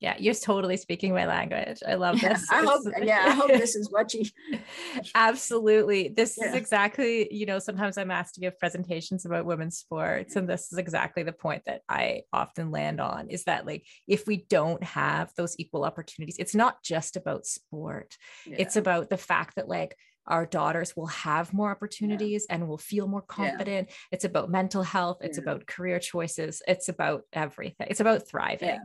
[0.00, 1.82] Yeah, you're totally speaking my language.
[1.86, 2.46] I love yeah, this.
[2.50, 4.24] i hope yeah i hope this is what you
[5.14, 6.08] Absolutely.
[6.08, 10.48] This is exactly, you know, sometimes I'm asked to give presentations about women's sports, and
[10.48, 14.44] this is exactly the point that I often land on is that, like, if we
[14.48, 18.16] don't have those equal opportunities, it's not just about sport,
[18.46, 23.06] it's about the fact that, like, our daughters will have more opportunities and will feel
[23.06, 23.90] more confident.
[24.10, 25.18] It's about mental health.
[25.20, 25.42] It's Yeah.
[25.42, 26.62] about career choices.
[26.66, 27.86] It's about everything.
[27.90, 28.68] It's about thriving.
[28.68, 28.78] Yeah.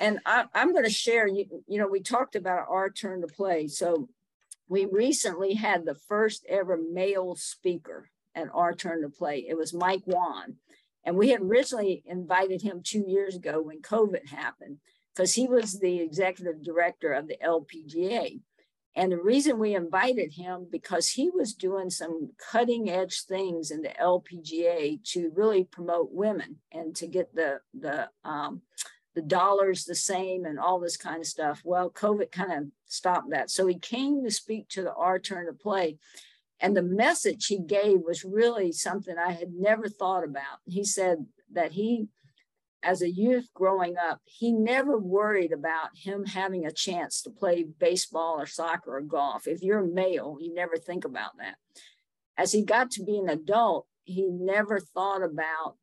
[0.00, 3.26] And I, I'm going to share, you, you know, we talked about our turn to
[3.26, 3.68] play.
[3.68, 4.08] So
[4.68, 9.44] we recently had the first ever male speaker at our turn to play.
[9.48, 10.56] It was Mike Whan.
[11.04, 14.78] And we had originally invited him two years ago when COVID happened
[15.14, 18.40] because he was the executive director of the LPGA.
[18.94, 23.80] And the reason we invited him because he was doing some cutting edge things in
[23.80, 28.60] the LPGA to really promote women and to get the the um,
[29.14, 31.62] the dollars the same and all this kind of stuff.
[31.64, 33.50] Well, COVID kind of stopped that.
[33.50, 35.98] So he came to speak to the Our Turn to Play.
[36.60, 40.60] And the message he gave was really something I had never thought about.
[40.64, 42.06] He said that he,
[42.82, 47.64] as a youth growing up, he never worried about him having a chance to play
[47.64, 49.46] baseball or soccer or golf.
[49.46, 51.56] If you're male, you never think about that.
[52.36, 55.76] As he got to be an adult, he never thought about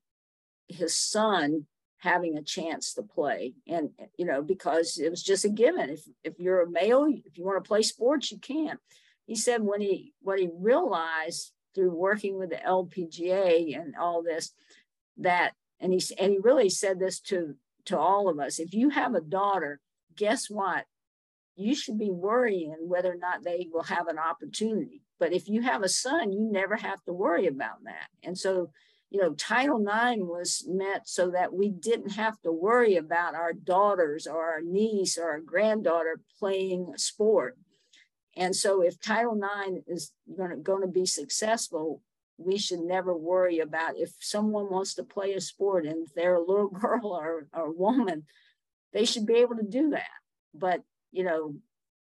[0.67, 1.65] his son
[1.99, 6.01] having a chance to play and you know because it was just a given if
[6.23, 8.77] if you're a male if you want to play sports you can
[9.25, 14.53] he said when he what he realized through working with the lpga and all this
[15.17, 17.55] that and he and he really said this to
[17.85, 19.79] to all of us if you have a daughter
[20.15, 20.85] guess what?
[21.55, 25.01] You should be worrying whether or not they will have an opportunity.
[25.17, 28.07] But if you have a son you never have to worry about that.
[28.23, 28.71] And so
[29.11, 33.53] you know, Title IX was meant so that we didn't have to worry about our
[33.53, 37.57] daughters or our niece or our granddaughter playing a sport.
[38.37, 42.03] And so if Title IX is going to, going to be successful,
[42.39, 46.39] we should never worry about if someone wants to play a sport and they're a
[46.39, 48.23] little girl or, or a woman,
[48.93, 50.07] they should be able to do that.
[50.53, 50.81] But,
[51.11, 51.55] you know,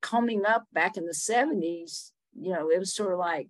[0.02, 3.50] coming up back in the 70s, you know, it was sort of like,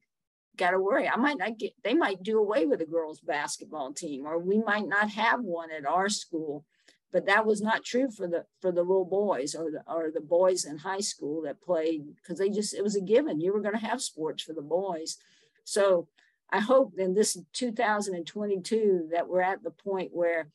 [0.57, 1.07] got to worry.
[1.07, 4.59] I might not get, they might do away with a girls basketball team, or we
[4.59, 6.65] might not have one at our school.
[7.11, 10.19] But that was not true for the for the little boys or the or the
[10.19, 13.39] boys in high school that played because they just it was a given.
[13.39, 15.17] You were going to have sports for the boys.
[15.63, 16.07] So
[16.53, 20.49] I hope in this 2022 that we're at the point where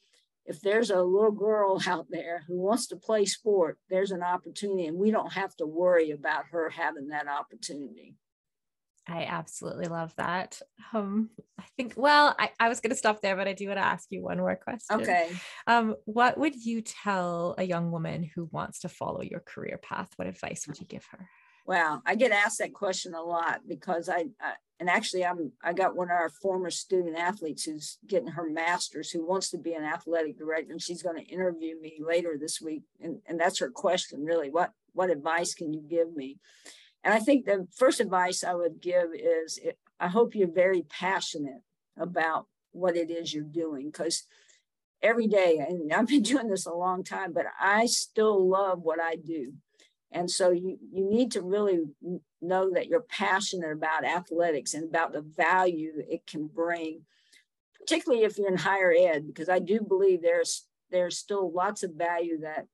[0.47, 4.87] if there's a little girl out there who wants to play sport, there's an opportunity,
[4.87, 8.15] and we don't have to worry about her having that opportunity.
[9.09, 10.61] I absolutely love that.
[10.93, 13.79] Um, I think, well, I, I was going to stop there, but I do want
[13.79, 15.01] to ask you one more question.
[15.01, 15.31] Okay.
[15.67, 20.11] Um, what would you tell a young woman who wants to follow your career path?
[20.17, 21.27] What advice would you give her?
[21.69, 25.75] Wow, I get asked that question a lot because I, I and actually I'm I
[25.75, 29.75] got one of our former student athletes who's getting her master's who wants to be
[29.75, 33.59] an athletic director and she's going to interview me later this week and and that's
[33.59, 36.39] her question really what what advice can you give me
[37.05, 40.87] and I think the first advice I would give is it, I hope you're very
[40.89, 41.63] passionate
[41.99, 44.25] about what it is you're doing because
[45.03, 49.01] every day, and I've been doing this a long time, but I still love what
[49.01, 49.53] I do.
[50.11, 51.81] And so you, you need to really
[52.41, 57.03] know that you're passionate about athletics and about the value it can bring,
[57.79, 61.93] particularly if you're in higher ed, because I do believe there's there's still lots of
[61.93, 62.67] value that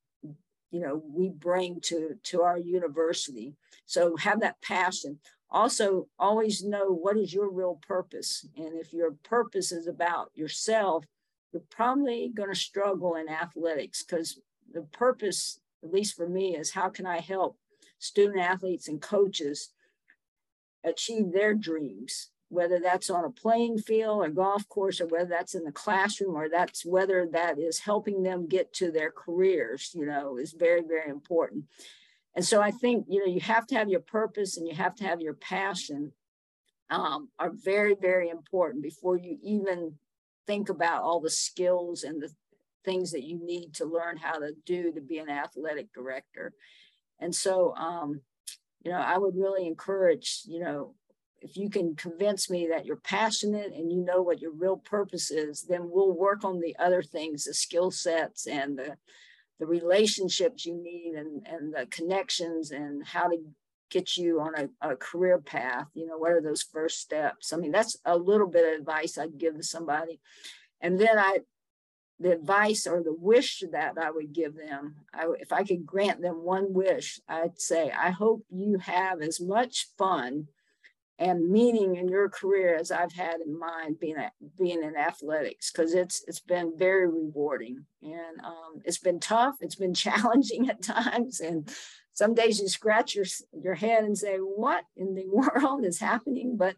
[0.70, 3.55] you know we bring to to our university.
[3.87, 5.18] So have that passion.
[5.51, 8.47] Also, always know what is your real purpose.
[8.57, 11.05] And if your purpose is about yourself,
[11.53, 14.41] you're probably going to struggle in athletics because
[14.72, 17.59] the purpose at least for me, is how can I help
[17.99, 19.70] student athletes and coaches
[20.82, 25.55] achieve their dreams, whether that's on a playing field or golf course, or whether that's
[25.55, 30.07] in the classroom, or that's whether that is helping them get to their careers, you
[30.07, 31.64] know, is very, very important.
[32.35, 34.95] And so I think, you know, you have to have your purpose and you have
[34.97, 36.12] to have your passion
[36.91, 39.95] um, are very, very important before you even
[40.47, 42.30] think about all the skills and the
[42.85, 46.53] things that you need to learn how to do to be an athletic director.
[47.20, 48.20] And so, um,
[48.85, 50.95] you know, I would really encourage, you know,
[51.41, 55.30] if you can convince me that you're passionate and you know what your real purpose
[55.30, 58.97] is, then we'll work on the other things, the skill sets and the
[59.61, 63.37] the relationships you need and, and the connections and how to
[63.91, 65.87] get you on a, a career path.
[65.95, 67.53] You know, what are those first steps?
[67.53, 70.20] I mean, that's a little bit of advice I'd give to somebody.
[70.80, 71.39] And then I
[72.20, 76.22] the advice or the wish that I would give them, I, if I could grant
[76.22, 80.48] them one wish, I'd say, I hope you have as much fun
[81.18, 85.70] and meaning in your career as I've had in mine being a, being in athletics
[85.70, 89.56] because it's it's been very rewarding and um, it's been tough.
[89.60, 91.70] It's been challenging at times, and
[92.12, 96.56] some days you scratch your your head and say, "What in the world is happening?"
[96.56, 96.74] But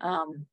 [0.00, 0.46] um,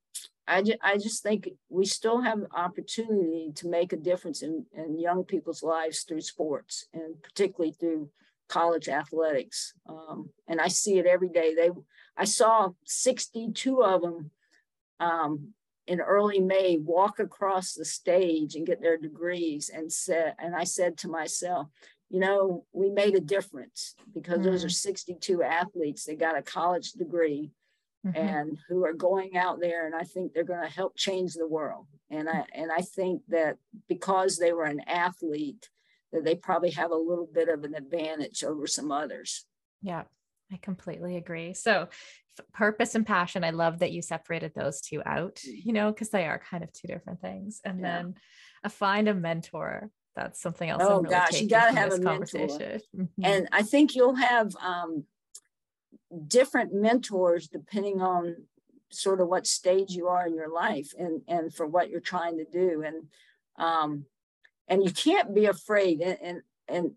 [0.48, 5.00] I, ju- I just think we still have opportunity to make a difference in, in
[5.00, 8.10] young people's lives through sports and particularly through
[8.48, 9.74] college athletics.
[9.89, 11.54] Um, and I see it every day.
[11.54, 11.70] They,
[12.16, 14.32] I saw 62 of them
[15.00, 15.54] um,
[15.86, 20.64] in early May walk across the stage and get their degrees and said, and I
[20.64, 21.68] said to myself,
[22.10, 24.43] you know, we made a difference because mm.
[24.43, 24.72] those are mm.
[24.72, 27.52] 62 athletes that got a college degree
[28.08, 28.18] mm-hmm.
[28.18, 31.47] and who are going out there and I think they're going to help change the
[31.47, 31.88] world.
[32.10, 33.58] And I and I think that
[33.89, 35.70] because they were an athlete,
[36.14, 39.45] that they probably have a little bit of an advantage over some others.
[39.82, 40.03] Yeah,
[40.51, 41.53] I completely agree.
[41.53, 41.89] So
[42.53, 46.26] purpose and passion, I love that you separated those two out, you know, because they
[46.26, 47.62] are kind of two different things.
[47.66, 47.97] And yeah.
[47.97, 48.16] then
[48.64, 49.89] a find a mentor.
[50.16, 50.82] That's something else.
[50.84, 52.47] Oh really gosh, you got to have a mentor.
[52.47, 53.05] Mm-hmm.
[53.24, 55.03] And I think you'll have um,
[56.28, 58.36] different mentors depending on
[58.89, 62.38] sort of what stage you are in your life and and for what you're trying
[62.38, 63.08] to do and
[63.58, 64.05] um
[64.70, 66.91] and you can't be afraid and and, and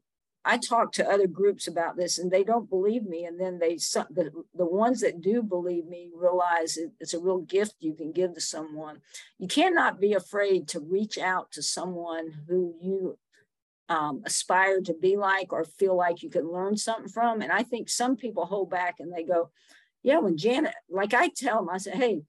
[0.45, 3.25] I talk to other groups about this and they don't believe me.
[3.27, 7.41] And then they, the, the ones that do believe me realize it, it's a real
[7.41, 9.03] gift you can give to someone.
[9.39, 13.19] You cannot be afraid to reach out to someone who you
[13.91, 17.43] um, aspire to be like or feel like you can learn something from.
[17.43, 19.51] And I think some people hold back and they go,
[20.03, 22.23] yeah, when Janet, like I tell them, I say, hey,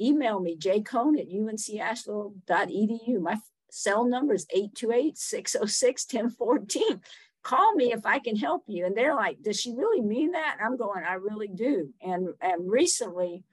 [0.00, 3.20] email me, jcone at uncasheville.edu.
[3.20, 3.38] My
[3.70, 7.00] cell number is 828-606-1014.
[7.42, 8.86] Call me if I can help you.
[8.86, 10.56] And they're like, does she really mean that?
[10.58, 11.92] And I'm going, I really do.
[12.00, 13.44] And, and recently,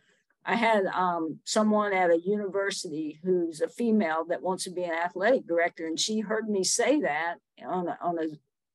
[0.46, 4.94] I had um, someone at a university who's a female that wants to be an
[4.94, 7.36] athletic director, and she heard me say that
[7.66, 8.28] on a, on a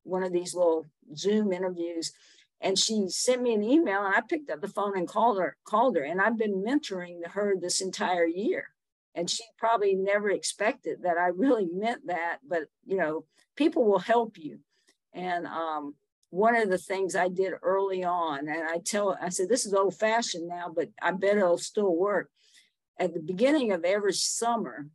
[0.04, 0.86] one of these little
[1.16, 2.12] Zoom interviews,
[2.60, 5.56] and she sent me an email, and I picked up the phone and called her.
[5.64, 8.68] Called her, and I've been mentoring her this entire year,
[9.14, 12.38] and she probably never expected that I really meant that.
[12.46, 13.24] But you know,
[13.56, 14.60] people will help you,
[15.12, 15.94] and um,
[16.34, 19.72] one of the things I did early on, and I tell, I said, this is
[19.72, 22.28] old fashioned now, but I bet it'll still work.
[22.98, 24.88] At the beginning of every summer,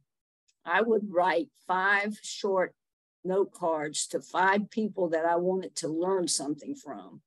[0.65, 2.75] I would write five short
[3.23, 7.21] note cards to five people that I wanted to learn something from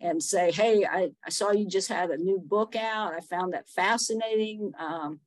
[0.00, 3.14] and say, hey, I, I saw you just had a new book out.
[3.14, 4.72] I found that fascinating.
[4.76, 5.20] Um,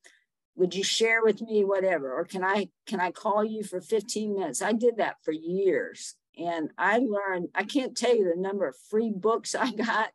[0.56, 4.36] would you share with me whatever or can i can i call you for 15
[4.36, 8.68] minutes i did that for years and I learned, I can't tell you the number
[8.68, 10.10] of free books I got,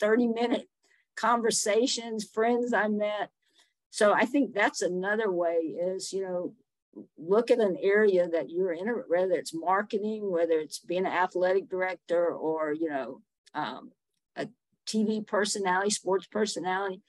[0.00, 0.68] 30 minute
[1.16, 3.30] conversations, friends I met.
[3.90, 6.54] So I think that's another way is, you know,
[7.16, 11.68] look at an area that you're in, whether it's marketing, whether it's being an athletic
[11.68, 13.20] director or, you know,
[13.54, 13.92] um,
[14.36, 14.48] a
[14.86, 17.00] TV personality, sports personality.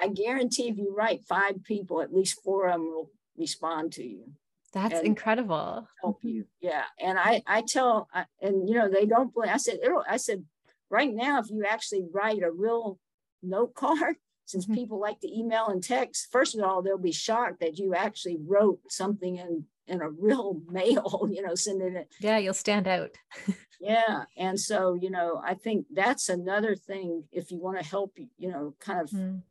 [0.00, 4.04] I guarantee if you write five people, at least four of them will respond to
[4.04, 4.32] you.
[4.72, 5.86] That's incredible.
[6.00, 6.84] Help you, yeah.
[6.98, 8.08] And I, I tell,
[8.40, 9.50] and you know, they don't blame.
[9.50, 10.44] I said, it'll, I said,
[10.90, 12.98] right now, if you actually write a real
[13.42, 14.74] note card, since mm-hmm.
[14.74, 18.38] people like to email and text, first of all, they'll be shocked that you actually
[18.40, 22.08] wrote something in in a real mail, you know, sending it.
[22.20, 23.10] Yeah, you'll stand out.
[23.80, 24.24] yeah.
[24.36, 28.50] And so, you know, I think that's another thing if you want to help, you
[28.50, 29.42] know, kind of mm.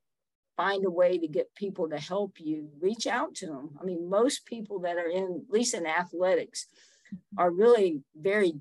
[0.58, 3.72] Find a way to get people to help you, reach out to them.
[3.80, 6.68] I mean, most people that are in, at least in athletics,
[7.14, 7.40] mm-hmm.
[7.40, 8.54] are really very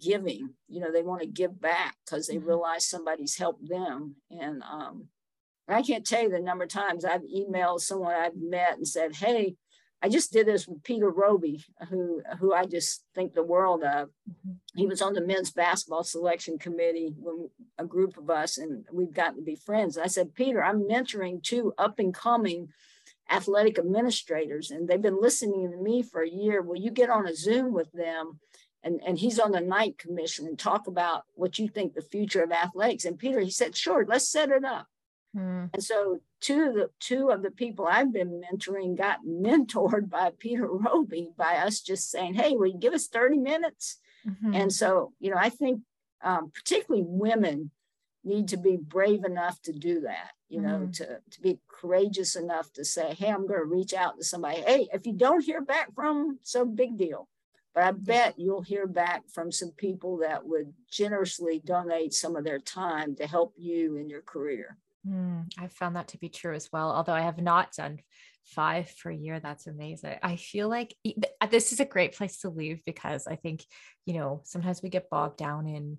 [0.00, 0.50] giving.
[0.68, 2.48] You know, they want to give back because they mm-hmm.
[2.48, 4.16] realize somebody's helped them.
[4.30, 5.06] And um,
[5.68, 9.16] I can't tell you the number of times I've emailed someone I've met and said,
[9.16, 9.56] Hey,
[10.02, 14.08] I just did this with Peter Roby, who who I just think the world of.
[14.08, 14.52] Mm-hmm.
[14.74, 19.14] He was on the men's basketball selection committee when a group of us, and we've
[19.14, 19.96] gotten to be friends.
[19.96, 22.68] And I said, Peter, I'm mentoring two up and coming
[23.30, 26.62] athletic administrators, and they've been listening to me for a year.
[26.62, 28.38] Will you get on a Zoom with them?
[28.82, 32.44] And, and he's on the Knight Commission and talk about what you think the future
[32.44, 33.04] of athletics.
[33.04, 34.86] And Peter, he said, sure, let's set it up.
[35.36, 35.70] Mm.
[35.74, 40.32] And so two of the two of the people I've been mentoring got mentored by
[40.38, 44.54] Peter Roby by us just saying, "Hey, will you give us 30 minutes?" Mm-hmm.
[44.54, 45.82] And so, you know, I think
[46.22, 47.70] um, particularly women
[48.24, 50.32] need to be brave enough to do that.
[50.48, 50.90] You know, mm-hmm.
[50.92, 54.60] to to be courageous enough to say, "Hey, I'm going to reach out to somebody.
[54.60, 57.28] Hey, if you don't hear back from, so big deal."
[57.74, 62.42] But I bet you'll hear back from some people that would generously donate some of
[62.42, 64.78] their time to help you in your career.
[65.06, 66.90] Mm, I've found that to be true as well.
[66.90, 68.00] Although I have not done
[68.46, 69.40] five per year.
[69.40, 70.16] That's amazing.
[70.22, 70.94] I feel like
[71.40, 73.64] uh, this is a great place to leave because I think,
[74.04, 75.98] you know, sometimes we get bogged down in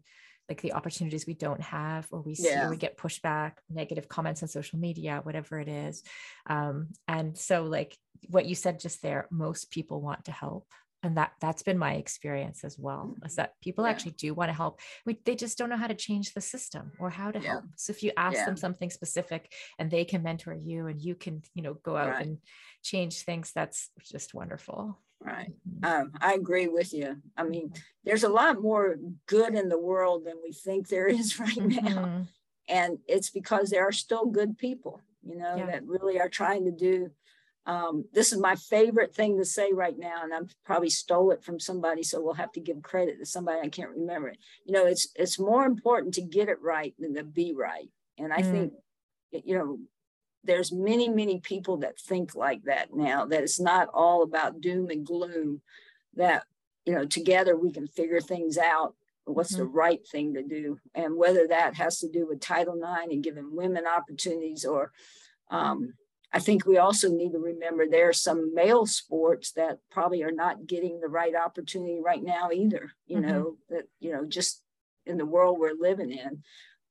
[0.49, 2.67] like the opportunities we don't have or we see yeah.
[2.67, 6.03] or we get pushback negative comments on social media whatever it is
[6.49, 7.97] um, and so like
[8.29, 10.65] what you said just there most people want to help
[11.07, 13.91] and that that's been my experience as well is that people yeah.
[13.91, 16.91] actually do want to help we, they just don't know how to change the system
[16.99, 17.51] or how to yeah.
[17.51, 18.45] help so if you ask yeah.
[18.45, 22.09] them something specific and they can mentor you and you can you know go out
[22.09, 22.25] right.
[22.25, 22.37] and
[22.83, 25.85] change things that's just wonderful right mm-hmm.
[25.85, 27.71] um, i agree with you i mean
[28.03, 31.85] there's a lot more good in the world than we think there is right mm-hmm.
[31.85, 32.25] now
[32.67, 36.71] and it's because there are still good people you know that really are trying to
[36.71, 37.09] do
[37.67, 41.43] um, this is my favorite thing to say right now, and I've probably stole it
[41.43, 43.59] from somebody, so we'll have to give credit to somebody.
[43.59, 44.37] I can't remember it.
[44.65, 47.89] You know, it's it's more important to get it right than to be right.
[48.17, 48.51] And I mm.
[48.51, 48.73] think,
[49.31, 49.79] you know,
[50.45, 53.25] there's many many people that think like that now.
[53.25, 55.61] That it's not all about doom and gloom.
[56.15, 56.45] That
[56.85, 58.95] you know, together we can figure things out.
[59.25, 59.63] What's mm-hmm.
[59.63, 63.23] the right thing to do, and whether that has to do with Title IX and
[63.23, 64.93] giving women opportunities or
[65.51, 65.95] um,
[66.33, 70.31] I think we also need to remember there are some male sports that probably are
[70.31, 72.91] not getting the right opportunity right now either.
[73.05, 73.29] You mm-hmm.
[73.29, 74.61] know that you know just
[75.05, 76.43] in the world we're living in.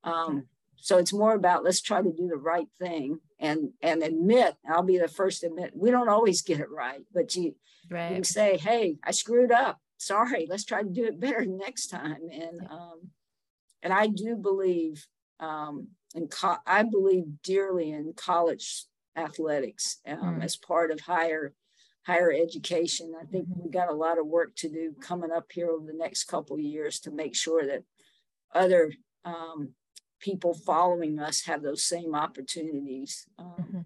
[0.05, 4.57] Um, so it's more about let's try to do the right thing and and admit.
[4.69, 7.55] I'll be the first to admit we don't always get it right, but you,
[7.91, 8.17] right.
[8.17, 9.79] you say, "Hey, I screwed up.
[9.99, 10.47] Sorry.
[10.49, 13.11] Let's try to do it better next time." And um,
[13.83, 15.07] and I do believe
[15.41, 18.85] um, and co- I believe dearly in college
[19.17, 20.45] athletics um, mm.
[20.45, 21.53] as part of higher
[22.07, 23.15] higher education.
[23.21, 23.65] I think mm-hmm.
[23.65, 26.59] we got a lot of work to do coming up here over the next couple
[26.59, 27.83] years to make sure that
[28.55, 28.93] other
[29.25, 29.71] um,
[30.21, 33.27] people following us have those same opportunities.
[33.39, 33.81] Um, mm-hmm.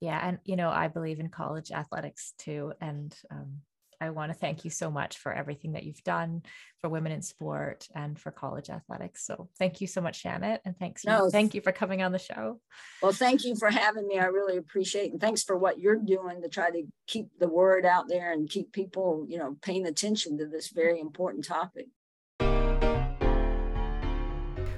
[0.00, 3.60] Yeah, and you know, I believe in college athletics too, and um,
[4.00, 6.42] I want to thank you so much for everything that you've done
[6.80, 9.24] for women in sport and for college athletics.
[9.24, 10.60] So thank you so much, Janet.
[10.64, 11.04] And thanks.
[11.04, 12.60] No, you, thank you for coming on the show.
[13.02, 14.18] Well, thank you for having me.
[14.18, 15.12] I really appreciate it.
[15.12, 18.48] And thanks for what you're doing to try to keep the word out there and
[18.48, 21.86] keep people, you know, paying attention to this very important topic.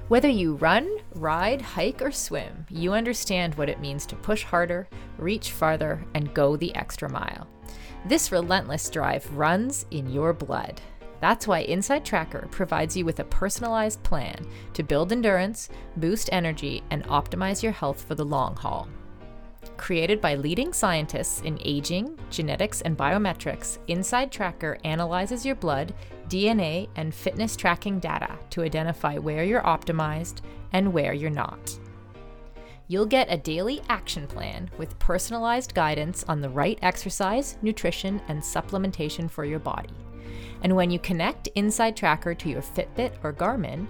[0.08, 4.88] Whether you run, ride, hike, or swim, you understand what it means to push harder,
[5.18, 7.46] reach farther, and go the extra mile.
[8.06, 10.80] This relentless drive runs in your blood.
[11.20, 17.04] That's why InsideTracker provides you with a personalized plan to build endurance, boost energy, and
[17.04, 18.88] optimize your health for the long haul.
[19.76, 25.92] Created by leading scientists in aging, genetics, and biometrics, InsideTracker analyzes your blood,
[26.28, 31.78] DNA, and fitness tracking data to identify where you're optimized and where you're not
[32.88, 38.40] you'll get a daily action plan with personalized guidance on the right exercise, nutrition, and
[38.40, 39.90] supplementation for your body.
[40.62, 43.86] And when you connect InsideTracker to your Fitbit or Garmin,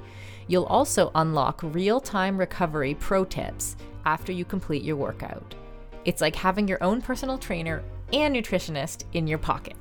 [0.48, 5.54] you'll also unlock real time recovery pro tips after you complete your workout.
[6.04, 7.82] It's like having your own personal trainer
[8.12, 9.76] and nutritionist in your pocket.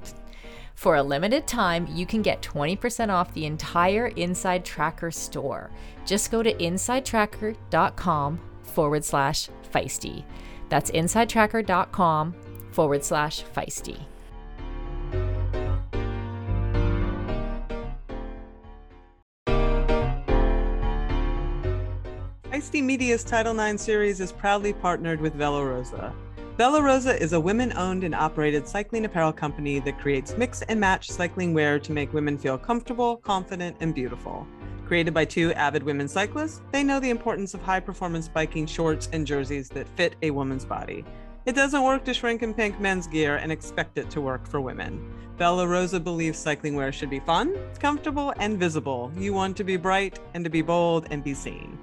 [0.78, 5.72] For a limited time, you can get 20% off the entire InsideTracker store.
[6.06, 10.24] Just go to insidetracker.com forward slash feisty.
[10.70, 12.36] That's insidetracker.com
[12.70, 14.06] forward slash feisty.
[22.52, 26.14] Feisty Media's Title IX series is proudly partnered with Vela Rosa.
[26.58, 30.80] Vela Rosa is a women owned and operated cycling apparel company that creates mix and
[30.80, 34.48] match cycling wear to make women feel comfortable, confident, and beautiful.
[34.88, 39.08] Created by two avid women cyclists, they know the importance of high performance biking shorts
[39.14, 41.06] and jerseys that fit a woman's body.
[41.46, 44.60] It doesn't work to shrink and pink men's gear and expect it to work for
[44.60, 45.14] women.
[45.38, 49.12] Vela Rosa believes cycling wear should be fun, comfortable, and visible.
[49.16, 51.78] You want to be bright and to be bold and be seen.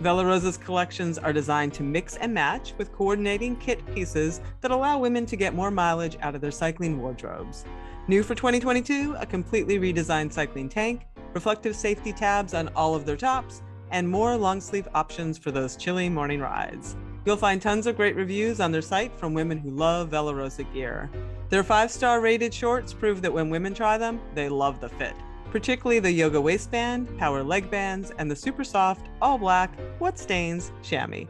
[0.00, 4.96] Vela Rosa's collections are designed to mix and match with coordinating kit pieces that allow
[4.96, 7.64] women to get more mileage out of their cycling wardrobes.
[8.06, 13.16] New for 2022, a completely redesigned cycling tank, reflective safety tabs on all of their
[13.16, 16.94] tops, and more long sleeve options for those chilly morning rides.
[17.24, 20.62] You'll find tons of great reviews on their site from women who love Vela Rosa
[20.62, 21.10] gear.
[21.48, 25.16] Their five star rated shorts prove that when women try them, they love the fit
[25.50, 30.72] particularly the yoga waistband, power leg bands, and the super soft, all black, what stains
[30.82, 31.26] chamois.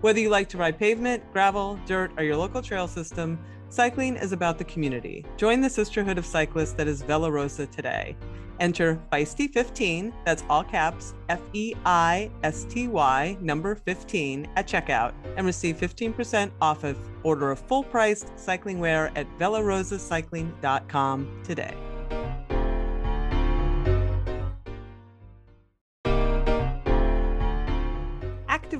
[0.00, 3.38] Whether you like to ride pavement, gravel, dirt, or your local trail system,
[3.68, 5.24] cycling is about the community.
[5.36, 8.16] Join the sisterhood of cyclists that is Vela Rosa today.
[8.60, 15.12] Enter Feisty15, that's all caps, F E I S T Y, number 15, at checkout
[15.36, 21.87] and receive 15% off of order of full priced cycling wear at velarosacycling.com today.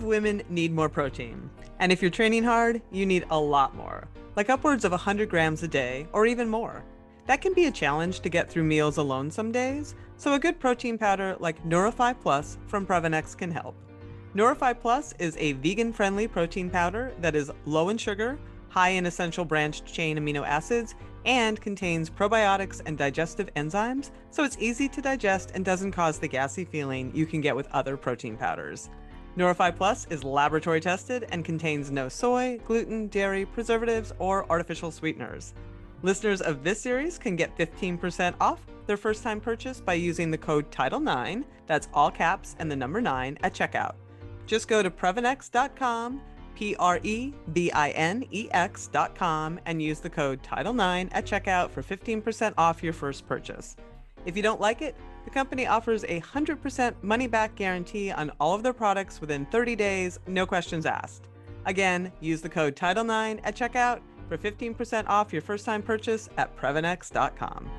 [0.09, 1.51] Women need more protein.
[1.81, 5.63] And if you're training hard, you need a lot more, like upwards of 100 grams
[5.63, 6.83] a day or even more.
[7.27, 10.59] That can be a challenge to get through meals alone some days, so a good
[10.59, 13.75] protein powder like Nourify Plus from Previnex can help.
[14.35, 18.39] Nourify Plus is a vegan friendly protein powder that is low in sugar,
[18.71, 20.95] high in essential branched chain amino acids,
[21.27, 26.29] and contains probiotics and digestive enzymes, so it's easy to digest and doesn't cause the
[26.29, 28.89] gassy feeling you can get with other protein powders.
[29.39, 35.55] Nourify Plus is laboratory tested and contains no soy, gluten, dairy, preservatives, or artificial sweeteners.
[36.03, 40.39] Listeners of this series can get 15% off their first time purchase by using the
[40.39, 43.95] code TITLE9, that's all caps and the number 9, at checkout.
[44.45, 46.21] Just go to Previnex.com,
[46.57, 51.71] P R E V I N E X.com, and use the code TITLE9 at checkout
[51.71, 53.77] for 15% off your first purchase.
[54.27, 54.97] If you don't like it,
[55.29, 59.77] the company offers a 100% money back guarantee on all of their products within 30
[59.77, 61.29] days, no questions asked.
[61.67, 66.57] Again, use the code TITLE9 at checkout for 15% off your first time purchase at
[66.57, 67.71] Previnex.com.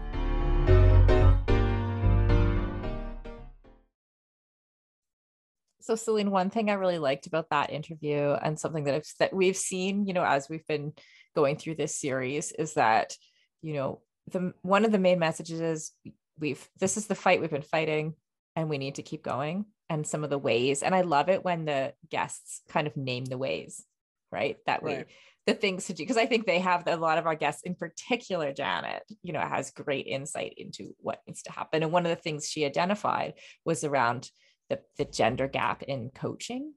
[5.80, 9.34] So, Selene, one thing I really liked about that interview, and something that I've, that
[9.34, 10.94] we've seen, you know, as we've been
[11.36, 13.16] going through this series, is that,
[13.64, 15.92] you know, the one of the main messages is
[16.40, 18.14] we've this is the fight we've been fighting
[18.56, 20.84] and we need to keep going and some of the ways.
[20.84, 23.86] And i love it when the guests kind of name the ways
[24.32, 24.58] right?
[24.66, 25.08] That we right.
[25.48, 27.76] the things to do because i think they have a lot of our guests in
[27.76, 31.84] particular janet you know has great insight into what needs to happen.
[31.84, 33.34] And one of the things she identified
[33.66, 34.30] was around
[34.70, 36.74] the, the gender gap in coaching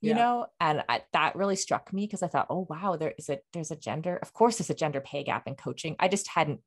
[0.00, 0.16] you yeah.
[0.16, 0.46] know?
[0.60, 3.70] And I, that really struck me because i thought oh wow there is a there's
[3.70, 5.96] a gender of course there's a gender pay gap in coaching.
[5.98, 6.60] I just hadn't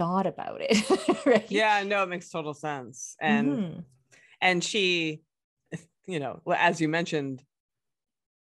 [0.00, 1.26] thought about it.
[1.26, 1.46] right?
[1.50, 3.16] Yeah, no, it makes total sense.
[3.20, 3.80] And mm-hmm.
[4.40, 5.20] and she,
[6.06, 7.42] you know, as you mentioned,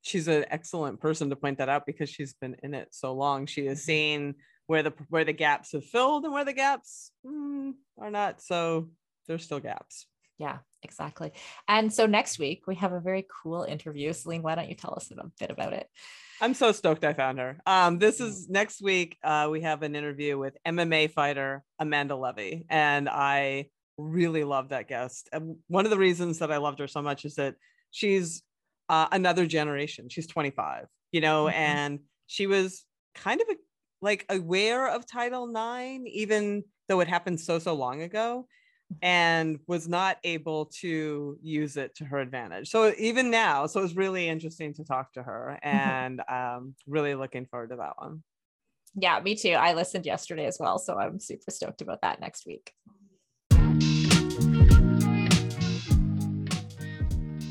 [0.01, 3.45] she's an excellent person to point that out because she's been in it so long.
[3.45, 3.86] She has mm-hmm.
[3.86, 4.36] seen
[4.68, 8.41] where the where the gaps have filled and where the gaps mm, are not.
[8.41, 8.89] So
[9.26, 10.08] there's still gaps.
[10.38, 11.32] Yeah, exactly.
[11.68, 14.12] And so next week we have a very cool interview.
[14.14, 15.88] Selene, why don't you tell us a bit about it?
[16.42, 17.58] I'm so stoked I found her.
[17.66, 19.18] Um, this is next week.
[19.24, 24.90] Uh, we have an interview with MMA fighter Amanda Levy, and I really love that
[24.90, 25.30] guest.
[25.32, 27.56] And one of the reasons that I loved her so much is that
[27.92, 28.44] she's
[28.90, 30.10] uh, another generation.
[30.10, 31.58] She's 25, you know, mm-hmm.
[31.58, 32.84] and she was
[33.16, 33.56] kind of a,
[34.02, 38.46] like aware of Title IX, even though it happened so so long ago
[39.02, 42.70] and was not able to use it to her advantage.
[42.70, 45.78] So even now, so it's really interesting to talk to her mm-hmm.
[45.78, 48.24] and um, really looking forward to that one.
[48.96, 49.50] Yeah, me too.
[49.50, 50.80] I listened yesterday as well.
[50.80, 52.72] So I'm super stoked about that next week.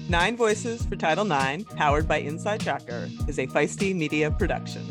[0.09, 4.82] Nine Voices for Title IX, powered by InsideTracker, is a feisty media production.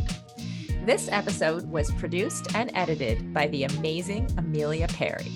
[0.86, 5.32] This episode was produced and edited by the amazing Amelia Perry.